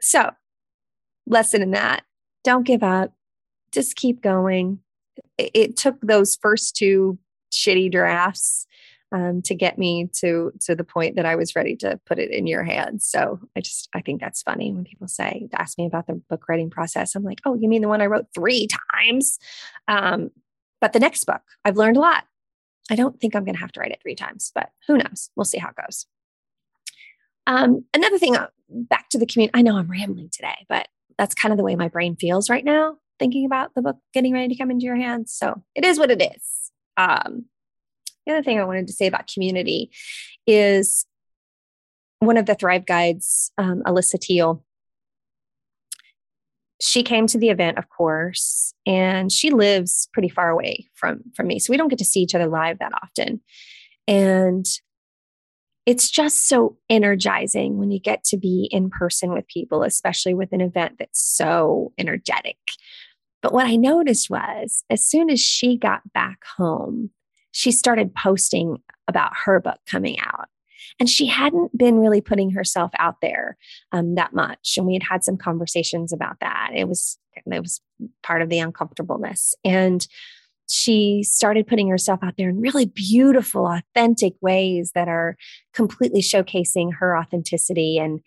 so, 0.00 0.30
lesson 1.26 1.60
in 1.60 1.72
that 1.72 2.04
don't 2.44 2.64
give 2.64 2.84
up, 2.84 3.12
just 3.72 3.96
keep 3.96 4.22
going. 4.22 4.78
It, 5.36 5.50
it 5.54 5.76
took 5.76 6.00
those 6.02 6.38
first 6.40 6.76
two 6.76 7.18
shitty 7.50 7.90
drafts 7.90 8.68
um, 9.14 9.42
to 9.42 9.54
get 9.54 9.78
me 9.78 10.10
to 10.14 10.52
to 10.60 10.74
the 10.74 10.82
point 10.82 11.14
that 11.14 11.24
I 11.24 11.36
was 11.36 11.54
ready 11.54 11.76
to 11.76 12.00
put 12.04 12.18
it 12.18 12.32
in 12.32 12.48
your 12.48 12.64
hands. 12.64 13.06
So 13.06 13.38
I 13.56 13.60
just 13.60 13.88
I 13.94 14.00
think 14.00 14.20
that's 14.20 14.42
funny 14.42 14.72
when 14.72 14.84
people 14.84 15.06
say 15.06 15.48
ask 15.54 15.78
me 15.78 15.86
about 15.86 16.08
the 16.08 16.20
book 16.28 16.48
writing 16.48 16.68
process. 16.68 17.14
I'm 17.14 17.22
like, 17.22 17.40
oh, 17.46 17.54
you 17.54 17.68
mean 17.68 17.80
the 17.80 17.88
one 17.88 18.02
I 18.02 18.06
wrote 18.06 18.26
three 18.34 18.66
times? 18.92 19.38
Um, 19.86 20.30
but 20.80 20.92
the 20.92 21.00
next 21.00 21.24
book, 21.24 21.42
I've 21.64 21.76
learned 21.76 21.96
a 21.96 22.00
lot. 22.00 22.24
I 22.90 22.96
don't 22.96 23.18
think 23.20 23.34
I'm 23.34 23.44
going 23.44 23.54
to 23.54 23.60
have 23.60 23.72
to 23.72 23.80
write 23.80 23.92
it 23.92 24.00
three 24.02 24.16
times, 24.16 24.50
but 24.54 24.70
who 24.88 24.98
knows? 24.98 25.30
We'll 25.36 25.44
see 25.44 25.58
how 25.58 25.70
it 25.70 25.76
goes. 25.76 26.06
Um, 27.46 27.84
another 27.94 28.18
thing, 28.18 28.36
uh, 28.36 28.48
back 28.68 29.08
to 29.10 29.18
the 29.18 29.26
community. 29.26 29.56
I 29.58 29.62
know 29.62 29.76
I'm 29.76 29.90
rambling 29.90 30.28
today, 30.30 30.66
but 30.68 30.88
that's 31.16 31.34
kind 31.34 31.52
of 31.52 31.56
the 31.56 31.64
way 31.64 31.76
my 31.76 31.88
brain 31.88 32.16
feels 32.16 32.50
right 32.50 32.64
now, 32.64 32.96
thinking 33.18 33.46
about 33.46 33.74
the 33.74 33.82
book 33.82 33.96
getting 34.12 34.34
ready 34.34 34.48
to 34.48 34.56
come 34.56 34.70
into 34.70 34.84
your 34.84 34.96
hands. 34.96 35.32
So 35.32 35.62
it 35.74 35.84
is 35.84 35.98
what 35.98 36.10
it 36.10 36.20
is. 36.20 36.72
Um, 36.96 37.46
the 38.26 38.32
other 38.32 38.42
thing 38.42 38.58
I 38.58 38.64
wanted 38.64 38.86
to 38.86 38.92
say 38.92 39.06
about 39.06 39.30
community 39.32 39.90
is 40.46 41.06
one 42.20 42.36
of 42.36 42.46
the 42.46 42.54
Thrive 42.54 42.86
Guides, 42.86 43.52
um, 43.58 43.82
Alyssa 43.86 44.18
Teal, 44.18 44.64
she 46.80 47.02
came 47.02 47.26
to 47.28 47.38
the 47.38 47.50
event, 47.50 47.78
of 47.78 47.88
course, 47.88 48.74
and 48.86 49.30
she 49.30 49.50
lives 49.50 50.08
pretty 50.12 50.28
far 50.28 50.50
away 50.50 50.88
from 50.94 51.22
from 51.34 51.46
me, 51.46 51.58
so 51.58 51.70
we 51.70 51.76
don't 51.76 51.88
get 51.88 51.98
to 52.00 52.04
see 52.04 52.20
each 52.20 52.34
other 52.34 52.46
live 52.46 52.78
that 52.78 52.92
often. 53.02 53.40
And 54.06 54.66
it's 55.86 56.10
just 56.10 56.48
so 56.48 56.76
energizing 56.88 57.78
when 57.78 57.90
you 57.90 58.00
get 58.00 58.24
to 58.24 58.36
be 58.36 58.68
in 58.70 58.90
person 58.90 59.32
with 59.32 59.46
people, 59.48 59.82
especially 59.82 60.34
with 60.34 60.52
an 60.52 60.60
event 60.60 60.96
that's 60.98 61.22
so 61.22 61.92
energetic. 61.98 62.56
But 63.42 63.52
what 63.52 63.66
I 63.66 63.76
noticed 63.76 64.30
was 64.30 64.84
as 64.88 65.06
soon 65.06 65.28
as 65.30 65.40
she 65.40 65.76
got 65.76 66.00
back 66.12 66.38
home, 66.56 67.10
she 67.54 67.70
started 67.70 68.14
posting 68.14 68.78
about 69.06 69.32
her 69.44 69.60
book 69.60 69.78
coming 69.86 70.18
out. 70.20 70.48
And 70.98 71.08
she 71.08 71.26
hadn't 71.26 71.76
been 71.76 71.98
really 71.98 72.20
putting 72.20 72.50
herself 72.50 72.90
out 72.98 73.20
there 73.22 73.56
um, 73.92 74.16
that 74.16 74.34
much. 74.34 74.74
And 74.76 74.86
we 74.86 74.94
had 74.94 75.02
had 75.02 75.24
some 75.24 75.36
conversations 75.36 76.12
about 76.12 76.40
that. 76.40 76.70
It 76.74 76.88
was, 76.88 77.16
it 77.34 77.60
was 77.60 77.80
part 78.22 78.42
of 78.42 78.48
the 78.48 78.58
uncomfortableness. 78.58 79.54
And 79.64 80.06
she 80.68 81.22
started 81.22 81.66
putting 81.66 81.88
herself 81.88 82.20
out 82.22 82.34
there 82.36 82.48
in 82.48 82.60
really 82.60 82.86
beautiful, 82.86 83.66
authentic 83.66 84.34
ways 84.40 84.92
that 84.94 85.08
are 85.08 85.36
completely 85.74 86.20
showcasing 86.20 86.90
her 86.98 87.16
authenticity. 87.16 87.98
And 87.98 88.20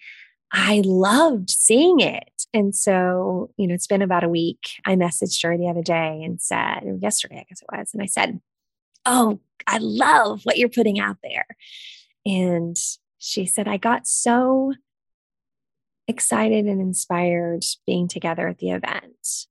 I 0.52 0.82
loved 0.86 1.50
seeing 1.50 2.00
it. 2.00 2.46
And 2.54 2.74
so, 2.74 3.50
you 3.58 3.68
know, 3.68 3.74
it's 3.74 3.88
been 3.88 4.02
about 4.02 4.24
a 4.24 4.30
week. 4.30 4.80
I 4.86 4.96
messaged 4.96 5.44
her 5.44 5.58
the 5.58 5.68
other 5.68 5.84
day 5.84 6.22
and 6.24 6.42
said, 6.42 6.82
yesterday, 7.02 7.40
I 7.40 7.46
guess 7.50 7.62
it 7.62 7.78
was, 7.78 7.90
and 7.94 8.02
I 8.02 8.06
said, 8.06 8.40
Oh, 9.10 9.40
I 9.66 9.78
love 9.80 10.42
what 10.44 10.58
you're 10.58 10.68
putting 10.68 11.00
out 11.00 11.18
there. 11.24 11.48
And 12.26 12.76
she 13.20 13.46
said, 13.46 13.68
I 13.68 13.78
got 13.78 14.06
so 14.06 14.74
excited 16.10 16.66
and 16.66 16.82
inspired 16.82 17.64
being 17.86 18.10
together 18.10 18.48
at 18.50 18.60
the 18.60 18.72
event 18.72 19.48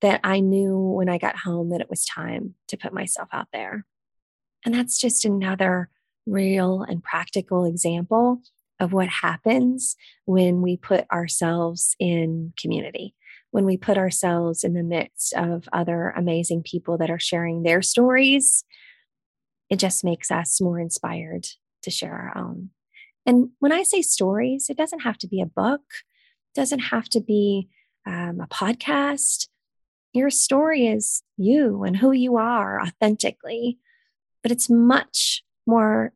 that 0.00 0.20
I 0.24 0.40
knew 0.40 0.76
when 0.76 1.08
I 1.08 1.18
got 1.18 1.38
home 1.38 1.70
that 1.70 1.80
it 1.80 1.88
was 1.88 2.04
time 2.04 2.54
to 2.68 2.76
put 2.76 2.92
myself 2.92 3.28
out 3.32 3.46
there. 3.52 3.86
And 4.64 4.74
that's 4.74 4.98
just 4.98 5.24
another 5.24 5.88
real 6.26 6.82
and 6.82 7.02
practical 7.02 7.64
example 7.64 8.42
of 8.80 8.92
what 8.92 9.08
happens 9.08 9.96
when 10.24 10.60
we 10.60 10.76
put 10.76 11.06
ourselves 11.10 11.94
in 11.98 12.52
community, 12.60 13.14
when 13.56 13.64
we 13.64 13.78
put 13.78 13.96
ourselves 13.96 14.64
in 14.64 14.74
the 14.74 14.82
midst 14.82 15.32
of 15.32 15.66
other 15.72 16.10
amazing 16.10 16.62
people 16.62 16.98
that 16.98 17.08
are 17.08 17.18
sharing 17.18 17.62
their 17.62 17.80
stories. 17.80 18.66
It 19.70 19.78
just 19.78 20.04
makes 20.04 20.30
us 20.30 20.60
more 20.60 20.78
inspired 20.78 21.46
to 21.82 21.90
share 21.90 22.12
our 22.12 22.36
own. 22.36 22.68
And 23.24 23.52
when 23.58 23.72
I 23.72 23.82
say 23.82 24.02
stories, 24.02 24.66
it 24.68 24.76
doesn't 24.76 25.04
have 25.04 25.16
to 25.16 25.26
be 25.26 25.40
a 25.40 25.46
book, 25.46 25.80
it 26.54 26.60
doesn't 26.60 26.80
have 26.80 27.08
to 27.08 27.20
be 27.22 27.70
um, 28.04 28.40
a 28.42 28.46
podcast. 28.46 29.48
Your 30.12 30.28
story 30.28 30.86
is 30.88 31.22
you 31.38 31.82
and 31.82 31.96
who 31.96 32.12
you 32.12 32.36
are 32.36 32.78
authentically, 32.82 33.78
but 34.42 34.52
it's 34.52 34.68
much 34.68 35.42
more 35.66 36.12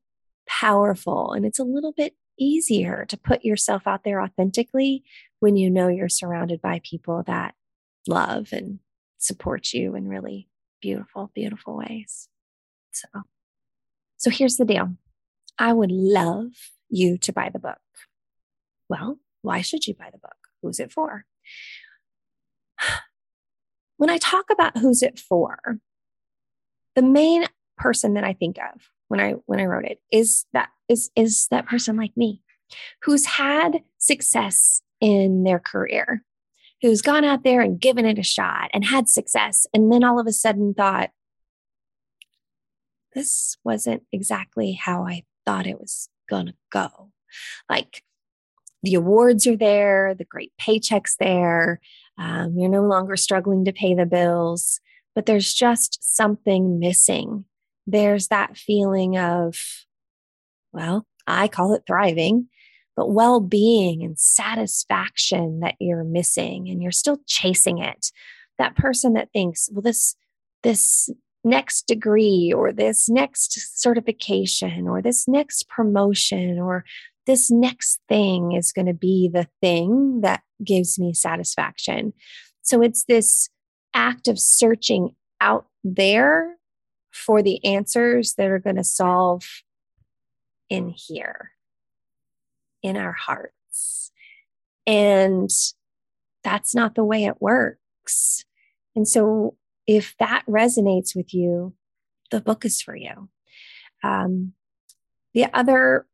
powerful 0.47 1.33
and 1.33 1.47
it's 1.47 1.59
a 1.59 1.65
little 1.65 1.95
bit 1.97 2.13
easier 2.41 3.05
to 3.07 3.17
put 3.17 3.45
yourself 3.45 3.87
out 3.87 4.03
there 4.05 4.21
authentically 4.21 5.05
when 5.39 5.57
you 5.57 5.71
know 5.71 5.89
you're 5.89 6.09
surrounded 6.09 6.61
by 6.61 6.81
people 6.83 7.23
that 7.27 7.55
love 8.09 8.49
and 8.53 8.81
support 9.19 9.73
you 9.73 9.95
in 9.95 10.09
really 10.09 10.49
beautiful, 10.81 11.31
beautiful 11.35 11.77
ways. 11.77 12.29
So, 12.93 13.07
so 14.17 14.31
here's 14.31 14.57
the 14.57 14.65
deal. 14.65 14.97
I 15.59 15.73
would 15.73 15.93
love 15.93 16.53
you 16.89 17.19
to 17.19 17.33
buy 17.33 17.51
the 17.53 17.59
book. 17.59 17.79
Well, 18.89 19.19
why 19.43 19.61
should 19.61 19.87
you 19.87 19.95
buy 19.95 20.11
the 20.11 20.19
book? 20.19 20.37
Who's 20.63 20.81
it 20.81 20.93
for? 20.93 21.27
When 23.97 24.09
I 24.09 24.17
talk 24.17 24.47
about 24.51 24.79
who's 24.79 25.03
it 25.03 25.19
for, 25.19 25.59
the 26.97 27.03
main 27.03 27.45
person 27.77 28.15
that 28.15 28.25
I 28.25 28.33
think 28.33 28.57
of 28.57 28.89
when 29.11 29.19
I 29.19 29.33
when 29.47 29.59
I 29.59 29.65
wrote 29.65 29.85
it 29.85 30.01
is 30.13 30.47
that 30.53 30.69
is 30.89 31.11
is 31.17 31.49
that 31.51 31.67
person 31.67 31.97
like 31.97 32.17
me 32.17 32.43
who's 33.03 33.27
had 33.27 33.83
success 33.99 34.83
in 35.01 35.43
their 35.43 35.59
career, 35.59 36.25
who's 36.81 37.03
gone 37.03 37.25
out 37.25 37.43
there 37.43 37.61
and 37.61 37.81
given 37.81 38.07
it 38.07 38.21
a 38.21 38.23
shot 38.23 38.71
and 38.73 38.85
had 38.85 39.09
success 39.09 39.67
and 39.75 39.93
then 39.93 40.05
all 40.05 40.21
of 40.21 40.29
a 40.29 40.33
sudden 40.33 40.75
thought 40.75 41.11
this 43.17 43.57
wasn't 43.65 44.05
exactly 44.13 44.73
how 44.73 45.05
I 45.05 45.25
thought 45.45 45.67
it 45.67 45.81
was 45.81 46.09
going 46.29 46.47
to 46.47 46.55
go. 46.71 47.11
Like 47.69 48.05
the 48.85 48.95
awards 48.95 49.45
are 49.49 49.57
there, 49.57 50.15
the 50.15 50.25
great 50.25 50.53
paychecks 50.61 51.17
there. 51.19 51.81
Um, 52.17 52.55
you're 52.57 52.71
no 52.71 52.87
longer 52.87 53.17
struggling 53.17 53.65
to 53.65 53.73
pay 53.73 53.95
the 53.95 54.07
bills, 54.07 54.79
but 55.17 55.27
there's 55.27 55.53
just 55.53 55.99
something 56.01 56.79
missing. 56.79 57.47
There's 57.87 58.29
that 58.29 58.57
feeling 58.57 59.19
of, 59.19 59.57
well, 60.73 61.07
I 61.27 61.49
call 61.49 61.75
it 61.75 61.83
thriving, 61.87 62.49
but 62.97 63.11
well 63.11 63.41
being 63.41 64.03
and 64.03 64.19
satisfaction 64.19 65.61
that 65.61 65.77
you're 65.81 66.05
missing 66.05 66.69
and 66.69 66.83
you're 66.83 66.93
still 66.93 67.21
chasing 67.27 67.79
it. 67.79 68.11
That 68.59 68.77
person 68.77 69.15
that 69.15 69.33
thinks, 69.33 69.69
well, 69.73 69.83
this, 69.83 70.15
this 70.63 71.11
next 71.45 71.87
degree 71.87 72.53
or 72.55 72.73
this 72.73 73.09
next 73.09 73.79
certification 73.81 74.87
or 74.87 75.01
this 75.01 75.27
next 75.27 75.69
promotion 75.69 76.59
or 76.59 76.85
this 77.27 77.51
next 77.51 78.01
thing 78.09 78.53
is 78.53 78.73
going 78.73 78.87
to 78.87 78.95
be 78.95 79.31
the 79.33 79.49
thing 79.61 80.21
that 80.23 80.43
gives 80.65 80.99
me 80.99 81.15
satisfaction. 81.15 82.13
So 82.63 82.83
it's 82.83 83.05
this 83.05 83.49
act 83.95 84.29
of 84.29 84.39
searching 84.39 85.15
out 85.41 85.67
there 85.85 86.57
for 87.11 87.43
the 87.43 87.65
answers 87.65 88.35
that 88.35 88.49
are 88.49 88.59
going 88.59 88.77
to 88.77 88.85
solve 88.85 89.45
in 90.69 90.89
here, 90.89 91.53
in 92.83 92.97
our 92.97 93.13
hearts. 93.13 94.13
And 94.87 95.51
that's 96.43 96.75
not 96.75 96.95
the 96.95 97.05
way 97.05 97.25
it 97.25 97.41
works. 97.41 98.45
And 98.95 99.07
so 99.07 99.57
if 99.87 100.15
that 100.19 100.45
resonates 100.49 101.15
with 101.15 101.35
you, 101.35 101.75
the 102.31 102.41
book 102.41 102.65
is 102.65 102.81
for 102.81 102.95
you. 102.95 103.29
Um, 104.03 104.53
the 105.35 105.47
other 105.55 106.07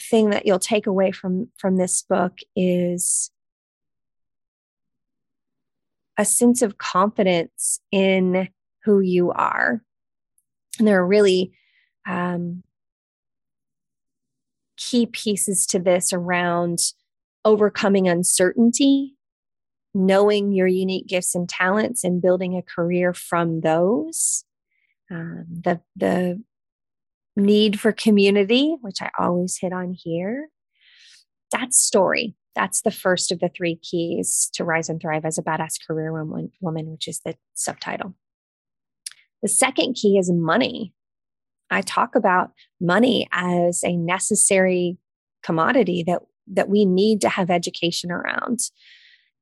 thing 0.00 0.30
that 0.30 0.46
you'll 0.46 0.58
take 0.58 0.86
away 0.86 1.10
from 1.12 1.48
from 1.56 1.76
this 1.76 2.02
book 2.02 2.38
is 2.56 3.30
a 6.18 6.24
sense 6.24 6.62
of 6.62 6.78
confidence 6.78 7.80
in 7.90 8.48
who 8.84 9.00
you 9.00 9.30
are. 9.32 9.82
And 10.78 10.88
there 10.88 11.00
are 11.00 11.06
really 11.06 11.52
um, 12.06 12.62
key 14.76 15.06
pieces 15.06 15.66
to 15.68 15.78
this 15.78 16.12
around 16.12 16.78
overcoming 17.44 18.08
uncertainty 18.08 19.14
knowing 19.94 20.52
your 20.52 20.66
unique 20.66 21.06
gifts 21.06 21.34
and 21.34 21.48
talents 21.48 22.02
and 22.02 22.20
building 22.20 22.56
a 22.56 22.62
career 22.62 23.14
from 23.14 23.60
those. 23.60 24.44
Um, 25.10 25.46
the 25.48 25.80
the 25.94 26.42
need 27.36 27.78
for 27.78 27.92
community, 27.92 28.76
which 28.80 29.00
I 29.00 29.10
always 29.18 29.56
hit 29.58 29.72
on 29.72 29.92
here. 29.92 30.48
That's 31.52 31.78
story. 31.78 32.34
That's 32.54 32.82
the 32.82 32.90
first 32.90 33.32
of 33.32 33.40
the 33.40 33.48
three 33.48 33.76
keys 33.76 34.50
to 34.54 34.64
rise 34.64 34.88
and 34.88 35.00
thrive 35.00 35.24
as 35.24 35.38
a 35.38 35.42
badass 35.42 35.74
career 35.86 36.12
woman, 36.12 36.52
woman, 36.60 36.90
which 36.90 37.08
is 37.08 37.20
the 37.24 37.36
subtitle. 37.54 38.14
The 39.44 39.50
second 39.50 39.94
key 39.94 40.16
is 40.16 40.32
money. 40.32 40.94
I 41.70 41.82
talk 41.82 42.14
about 42.14 42.52
money 42.80 43.28
as 43.30 43.84
a 43.84 43.94
necessary 43.94 44.96
commodity 45.42 46.02
that 46.06 46.22
that 46.46 46.70
we 46.70 46.86
need 46.86 47.20
to 47.20 47.28
have 47.28 47.50
education 47.50 48.10
around. 48.10 48.60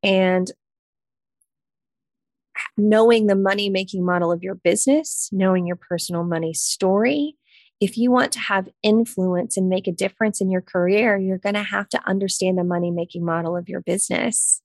And 0.03 0.51
knowing 2.77 3.29
the 3.29 3.37
money 3.37 3.71
making 3.71 4.05
model 4.05 4.33
of 4.33 4.43
your 4.43 4.57
business, 4.57 5.29
knowing 5.31 5.69
your 5.69 5.77
personal 5.77 6.25
money 6.25 6.53
story. 6.53 7.37
If 7.81 7.97
you 7.97 8.11
want 8.11 8.33
to 8.33 8.41
have 8.41 8.69
influence 8.83 9.57
and 9.57 9.69
make 9.69 9.87
a 9.87 9.93
difference 9.93 10.41
in 10.41 10.51
your 10.51 10.62
career, 10.62 11.17
you're 11.17 11.38
going 11.38 11.55
to 11.55 11.62
have 11.62 11.88
to 11.91 12.09
understand 12.09 12.59
the 12.59 12.65
money 12.65 12.91
making 12.91 13.25
model 13.25 13.57
of 13.57 13.69
your 13.69 13.81
business. 13.81 14.62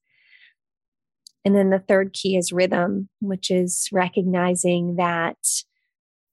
And 1.45 1.55
then 1.55 1.69
the 1.69 1.79
third 1.79 2.13
key 2.13 2.35
is 2.35 2.51
rhythm, 2.51 3.09
which 3.21 3.49
is 3.49 3.87
recognizing 3.91 4.97
that 4.97 5.37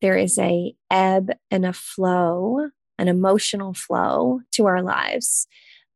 there 0.00 0.16
is 0.16 0.38
a 0.38 0.74
ebb 0.90 1.30
and 1.50 1.64
a 1.64 1.72
flow, 1.72 2.68
an 2.98 3.08
emotional 3.08 3.74
flow 3.74 4.40
to 4.52 4.66
our 4.66 4.82
lives. 4.82 5.46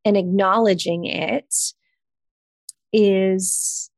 And 0.05 0.17
acknowledging 0.17 1.05
it 1.05 1.55
is 2.93 3.91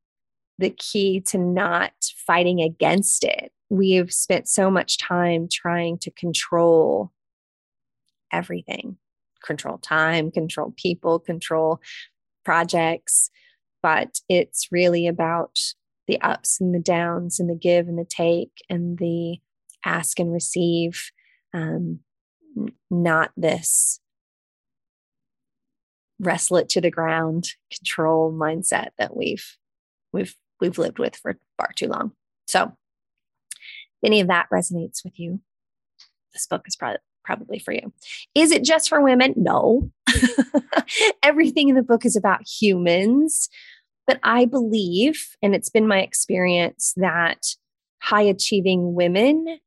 the 0.58 0.70
key 0.70 1.20
to 1.20 1.38
not 1.38 1.92
fighting 2.26 2.60
against 2.60 3.24
it. 3.24 3.52
We 3.68 3.92
have 3.92 4.12
spent 4.12 4.48
so 4.48 4.70
much 4.70 4.98
time 4.98 5.48
trying 5.50 5.98
to 5.98 6.10
control 6.10 7.12
everything 8.32 8.96
control 9.42 9.78
time, 9.78 10.30
control 10.30 10.74
people, 10.76 11.18
control 11.18 11.80
projects. 12.44 13.30
But 13.82 14.20
it's 14.28 14.68
really 14.70 15.06
about 15.06 15.58
the 16.06 16.20
ups 16.20 16.60
and 16.60 16.74
the 16.74 16.80
downs 16.80 17.40
and 17.40 17.48
the 17.48 17.54
give 17.54 17.88
and 17.88 17.98
the 17.98 18.04
take 18.04 18.52
and 18.68 18.98
the 18.98 19.38
ask 19.84 20.18
and 20.18 20.32
receive, 20.32 21.10
um, 21.54 22.00
not 22.90 23.30
this 23.36 24.00
wrestle 26.20 26.58
it 26.58 26.68
to 26.68 26.80
the 26.80 26.90
ground 26.90 27.48
control 27.72 28.30
mindset 28.32 28.88
that 28.98 29.16
we've 29.16 29.56
we've 30.12 30.36
we've 30.60 30.78
lived 30.78 30.98
with 30.98 31.16
for 31.16 31.38
far 31.56 31.70
too 31.74 31.88
long. 31.88 32.12
So, 32.46 32.72
any 34.04 34.20
of 34.20 34.28
that 34.28 34.48
resonates 34.52 35.02
with 35.04 35.18
you, 35.18 35.40
this 36.32 36.46
book 36.46 36.64
is 36.66 36.76
probably 36.76 36.98
probably 37.24 37.58
for 37.58 37.72
you. 37.72 37.92
Is 38.34 38.50
it 38.50 38.64
just 38.64 38.88
for 38.88 39.00
women? 39.00 39.34
No. 39.36 39.90
Everything 41.22 41.68
in 41.68 41.76
the 41.76 41.82
book 41.82 42.04
is 42.04 42.16
about 42.16 42.40
humans. 42.46 43.48
But 44.10 44.18
I 44.24 44.44
believe, 44.44 45.36
and 45.40 45.54
it's 45.54 45.70
been 45.70 45.86
my 45.86 46.00
experience, 46.00 46.94
that 46.96 47.46
high 48.02 48.22
achieving 48.22 48.96
women 48.96 49.60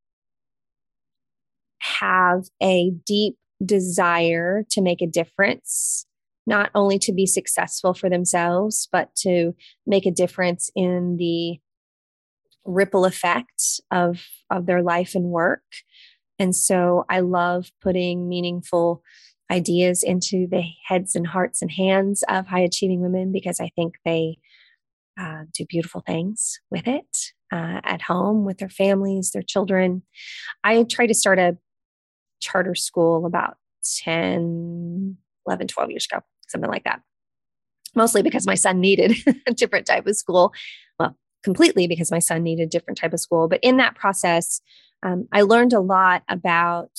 have 1.78 2.42
a 2.62 2.90
deep 3.06 3.38
desire 3.64 4.66
to 4.68 4.82
make 4.82 5.00
a 5.00 5.06
difference, 5.06 6.04
not 6.46 6.70
only 6.74 6.98
to 6.98 7.12
be 7.14 7.24
successful 7.24 7.94
for 7.94 8.10
themselves, 8.10 8.86
but 8.92 9.14
to 9.20 9.54
make 9.86 10.04
a 10.04 10.10
difference 10.10 10.70
in 10.76 11.16
the 11.16 11.58
ripple 12.66 13.06
effect 13.06 13.80
of, 13.90 14.26
of 14.50 14.66
their 14.66 14.82
life 14.82 15.14
and 15.14 15.30
work. 15.30 15.64
And 16.38 16.54
so 16.54 17.06
I 17.08 17.20
love 17.20 17.70
putting 17.80 18.28
meaningful 18.28 19.02
ideas 19.50 20.02
into 20.02 20.46
the 20.46 20.62
heads 20.86 21.14
and 21.14 21.26
hearts 21.26 21.62
and 21.62 21.70
hands 21.70 22.24
of 22.28 22.46
high 22.46 22.60
achieving 22.60 23.00
women 23.00 23.32
because 23.32 23.60
I 23.60 23.70
think 23.76 23.94
they 24.04 24.38
uh, 25.18 25.44
do 25.52 25.64
beautiful 25.66 26.02
things 26.06 26.60
with 26.70 26.88
it 26.88 27.32
uh, 27.52 27.80
at 27.84 28.02
home 28.02 28.44
with 28.44 28.58
their 28.58 28.68
families, 28.68 29.30
their 29.30 29.42
children. 29.42 30.02
I 30.64 30.82
tried 30.84 31.08
to 31.08 31.14
start 31.14 31.38
a 31.38 31.56
charter 32.40 32.74
school 32.74 33.26
about 33.26 33.56
10, 34.02 35.16
11, 35.46 35.68
12 35.68 35.90
years 35.90 36.06
ago, 36.10 36.22
something 36.48 36.70
like 36.70 36.84
that. 36.84 37.00
Mostly 37.94 38.22
because 38.22 38.46
my 38.46 38.56
son 38.56 38.80
needed 38.80 39.14
a 39.46 39.52
different 39.52 39.86
type 39.86 40.06
of 40.06 40.16
school. 40.16 40.52
Well, 40.98 41.16
completely 41.44 41.86
because 41.86 42.10
my 42.10 42.18
son 42.18 42.42
needed 42.42 42.64
a 42.64 42.70
different 42.70 42.98
type 42.98 43.12
of 43.12 43.20
school. 43.20 43.46
But 43.46 43.60
in 43.62 43.76
that 43.76 43.94
process, 43.94 44.60
um, 45.02 45.28
I 45.32 45.42
learned 45.42 45.74
a 45.74 45.80
lot 45.80 46.22
about 46.28 46.90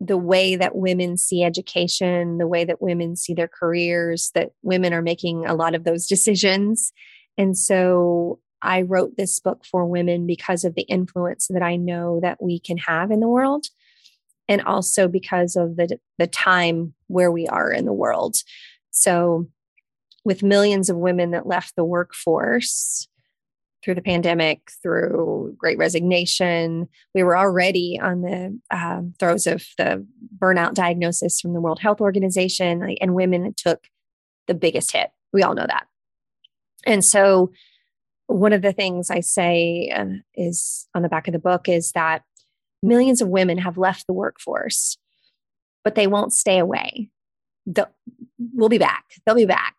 the 0.00 0.16
way 0.16 0.56
that 0.56 0.76
women 0.76 1.16
see 1.16 1.42
education, 1.42 2.38
the 2.38 2.46
way 2.46 2.64
that 2.64 2.82
women 2.82 3.16
see 3.16 3.34
their 3.34 3.48
careers, 3.48 4.30
that 4.34 4.50
women 4.62 4.92
are 4.92 5.02
making 5.02 5.46
a 5.46 5.54
lot 5.54 5.74
of 5.74 5.84
those 5.84 6.06
decisions. 6.06 6.92
And 7.38 7.56
so 7.56 8.40
I 8.62 8.82
wrote 8.82 9.16
this 9.16 9.40
book 9.40 9.64
for 9.64 9.86
women 9.86 10.26
because 10.26 10.64
of 10.64 10.74
the 10.74 10.82
influence 10.82 11.48
that 11.48 11.62
I 11.62 11.76
know 11.76 12.20
that 12.20 12.42
we 12.42 12.58
can 12.58 12.78
have 12.78 13.10
in 13.10 13.20
the 13.20 13.28
world 13.28 13.66
and 14.48 14.62
also 14.62 15.08
because 15.08 15.56
of 15.56 15.76
the 15.76 15.98
the 16.18 16.26
time 16.26 16.94
where 17.08 17.32
we 17.32 17.46
are 17.46 17.72
in 17.72 17.84
the 17.84 17.92
world. 17.92 18.36
So 18.90 19.48
with 20.24 20.42
millions 20.42 20.90
of 20.90 20.96
women 20.96 21.30
that 21.32 21.46
left 21.46 21.76
the 21.76 21.84
workforce 21.84 23.08
through 23.86 23.94
the 23.94 24.02
pandemic, 24.02 24.72
through 24.82 25.54
great 25.56 25.78
resignation, 25.78 26.88
we 27.14 27.22
were 27.22 27.38
already 27.38 28.00
on 28.02 28.22
the 28.22 28.58
um, 28.72 29.14
throes 29.20 29.46
of 29.46 29.64
the 29.78 30.04
burnout 30.42 30.74
diagnosis 30.74 31.40
from 31.40 31.52
the 31.52 31.60
World 31.60 31.78
Health 31.78 32.00
Organization, 32.00 32.96
and 33.00 33.14
women 33.14 33.54
took 33.56 33.86
the 34.48 34.54
biggest 34.54 34.90
hit. 34.90 35.10
We 35.32 35.44
all 35.44 35.54
know 35.54 35.68
that. 35.68 35.86
And 36.84 37.04
so, 37.04 37.52
one 38.26 38.52
of 38.52 38.62
the 38.62 38.72
things 38.72 39.08
I 39.08 39.20
say 39.20 39.92
uh, 39.94 40.18
is 40.34 40.88
on 40.92 41.02
the 41.02 41.08
back 41.08 41.28
of 41.28 41.32
the 41.32 41.38
book 41.38 41.68
is 41.68 41.92
that 41.92 42.24
millions 42.82 43.22
of 43.22 43.28
women 43.28 43.58
have 43.58 43.78
left 43.78 44.08
the 44.08 44.12
workforce, 44.12 44.98
but 45.84 45.94
they 45.94 46.08
won't 46.08 46.32
stay 46.32 46.58
away. 46.58 47.08
They'll, 47.66 47.94
we'll 48.52 48.68
be 48.68 48.78
back. 48.78 49.04
They'll 49.24 49.36
be 49.36 49.46
back, 49.46 49.76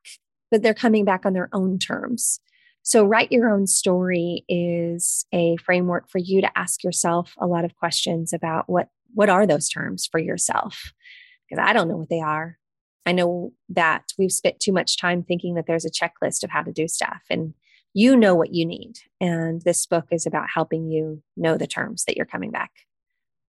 but 0.49 0.63
they're 0.63 0.73
coming 0.73 1.03
back 1.03 1.25
on 1.25 1.33
their 1.33 1.49
own 1.51 1.77
terms. 1.77 2.39
So, 2.87 3.03
Write 3.03 3.33
Your 3.33 3.49
Own 3.49 3.67
Story 3.67 4.45
is 4.47 5.25
a 5.33 5.57
framework 5.57 6.09
for 6.09 6.19
you 6.19 6.39
to 6.39 6.57
ask 6.57 6.85
yourself 6.85 7.33
a 7.37 7.45
lot 7.45 7.65
of 7.65 7.75
questions 7.75 8.31
about 8.31 8.69
what, 8.69 8.87
what 9.13 9.27
are 9.27 9.45
those 9.45 9.67
terms 9.67 10.07
for 10.09 10.21
yourself? 10.21 10.93
Because 11.49 11.61
I 11.61 11.73
don't 11.73 11.89
know 11.89 11.97
what 11.97 12.07
they 12.07 12.21
are. 12.21 12.57
I 13.05 13.11
know 13.11 13.51
that 13.67 14.03
we've 14.17 14.31
spent 14.31 14.61
too 14.61 14.71
much 14.71 14.97
time 14.97 15.21
thinking 15.21 15.55
that 15.55 15.65
there's 15.67 15.83
a 15.83 15.91
checklist 15.91 16.45
of 16.45 16.49
how 16.49 16.61
to 16.61 16.71
do 16.71 16.87
stuff. 16.87 17.23
And 17.29 17.55
you 17.93 18.15
know 18.15 18.35
what 18.35 18.53
you 18.53 18.65
need. 18.65 18.93
And 19.19 19.61
this 19.63 19.85
book 19.85 20.05
is 20.11 20.25
about 20.25 20.47
helping 20.53 20.89
you 20.89 21.21
know 21.35 21.57
the 21.57 21.67
terms 21.67 22.05
that 22.05 22.15
you're 22.15 22.25
coming 22.25 22.51
back 22.51 22.71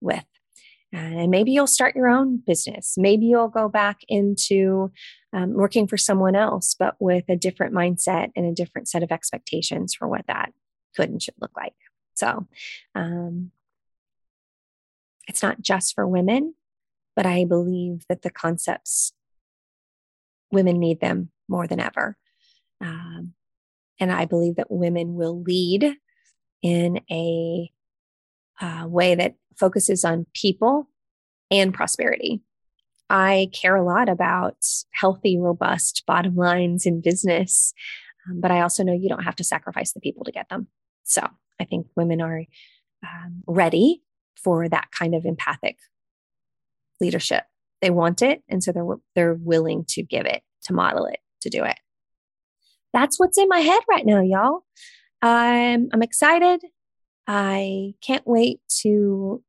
with. 0.02 0.26
And 0.94 1.32
maybe 1.32 1.52
you'll 1.52 1.68
start 1.68 1.96
your 1.96 2.10
own 2.10 2.42
business. 2.46 2.96
Maybe 2.98 3.26
you'll 3.26 3.48
go 3.48 3.70
back 3.70 4.02
into 4.10 4.92
um, 5.34 5.54
working 5.54 5.88
for 5.88 5.98
someone 5.98 6.36
else, 6.36 6.76
but 6.78 6.96
with 7.00 7.24
a 7.30 7.38
different 7.38 7.74
mindset 7.74 8.32
and 8.36 8.46
a 8.46 8.54
different 8.54 8.90
set 8.90 9.02
of 9.02 9.12
expectations 9.12 9.94
for 9.94 10.08
what 10.08 10.28
that 10.28 10.52
could 10.96 11.10
and 11.10 11.24
should 11.24 11.36
look 11.40 11.52
like. 11.56 11.74
So 12.16 12.48
um, 12.94 13.52
it's 15.28 15.42
not 15.42 15.62
just 15.62 15.96
for 15.96 16.06
women, 16.06 16.56
but 17.16 17.26
I 17.26 17.46
believe 17.46 18.06
that 18.10 18.22
the 18.22 18.30
concepts, 18.30 19.14
women 20.52 20.78
need 20.78 21.00
them 21.00 21.30
more 21.48 21.68
than 21.68 21.80
ever. 21.80 22.18
Um, 22.82 23.34
and 24.00 24.12
I 24.12 24.26
believe 24.26 24.56
that 24.56 24.72
women 24.72 25.14
will 25.14 25.42
lead 25.42 25.96
in 26.62 27.00
a 27.10 27.72
uh, 28.60 28.86
way 28.88 29.16
that 29.16 29.36
focuses 29.62 30.04
on 30.04 30.26
people 30.34 30.90
and 31.52 31.74
prosperity. 31.74 32.42
I 33.10 33.50
care 33.54 33.76
a 33.76 33.86
lot 33.86 34.10
about 34.10 34.58
healthy, 34.92 35.38
robust 35.38 36.04
bottom 36.08 36.36
lines 36.36 36.86
in 36.86 37.02
business, 37.02 37.74
um, 38.28 38.42
but 38.42 38.52
I 38.52 38.62
also 38.62 38.84
know 38.84 38.94
you 38.94 39.10
don't 39.10 39.24
have 39.24 39.36
to 39.36 39.44
sacrifice 39.44 39.94
the 39.94 40.00
people 40.00 40.24
to 40.26 40.32
get 40.32 40.50
them. 40.50 40.68
So 41.04 41.22
I 41.60 41.66
think 41.66 41.88
women 41.96 42.22
are 42.22 42.44
um, 43.04 43.44
ready 43.46 44.02
for 44.42 44.68
that 44.68 44.88
kind 44.98 45.14
of 45.14 45.26
empathic 45.26 45.78
leadership. 47.00 47.44
They 47.82 47.90
want 47.90 48.22
it, 48.22 48.44
and 48.48 48.64
so 48.64 48.72
they're 48.72 48.86
they're 49.16 49.34
willing 49.34 49.86
to 49.90 50.04
give 50.04 50.26
it, 50.26 50.42
to 50.64 50.74
model 50.74 51.06
it, 51.06 51.20
to 51.42 51.50
do 51.50 51.64
it. 51.64 51.78
That's 52.94 53.20
what's 53.20 53.38
in 53.38 53.48
my 53.48 53.60
head 53.60 53.82
right 53.90 54.06
now, 54.06 54.22
y'all. 54.22 54.64
I'm 55.22 55.90
I'm 55.94 56.02
excited. 56.02 56.62
I 57.28 57.94
can't 58.02 58.26
wait 58.26 58.62
to 58.82 59.44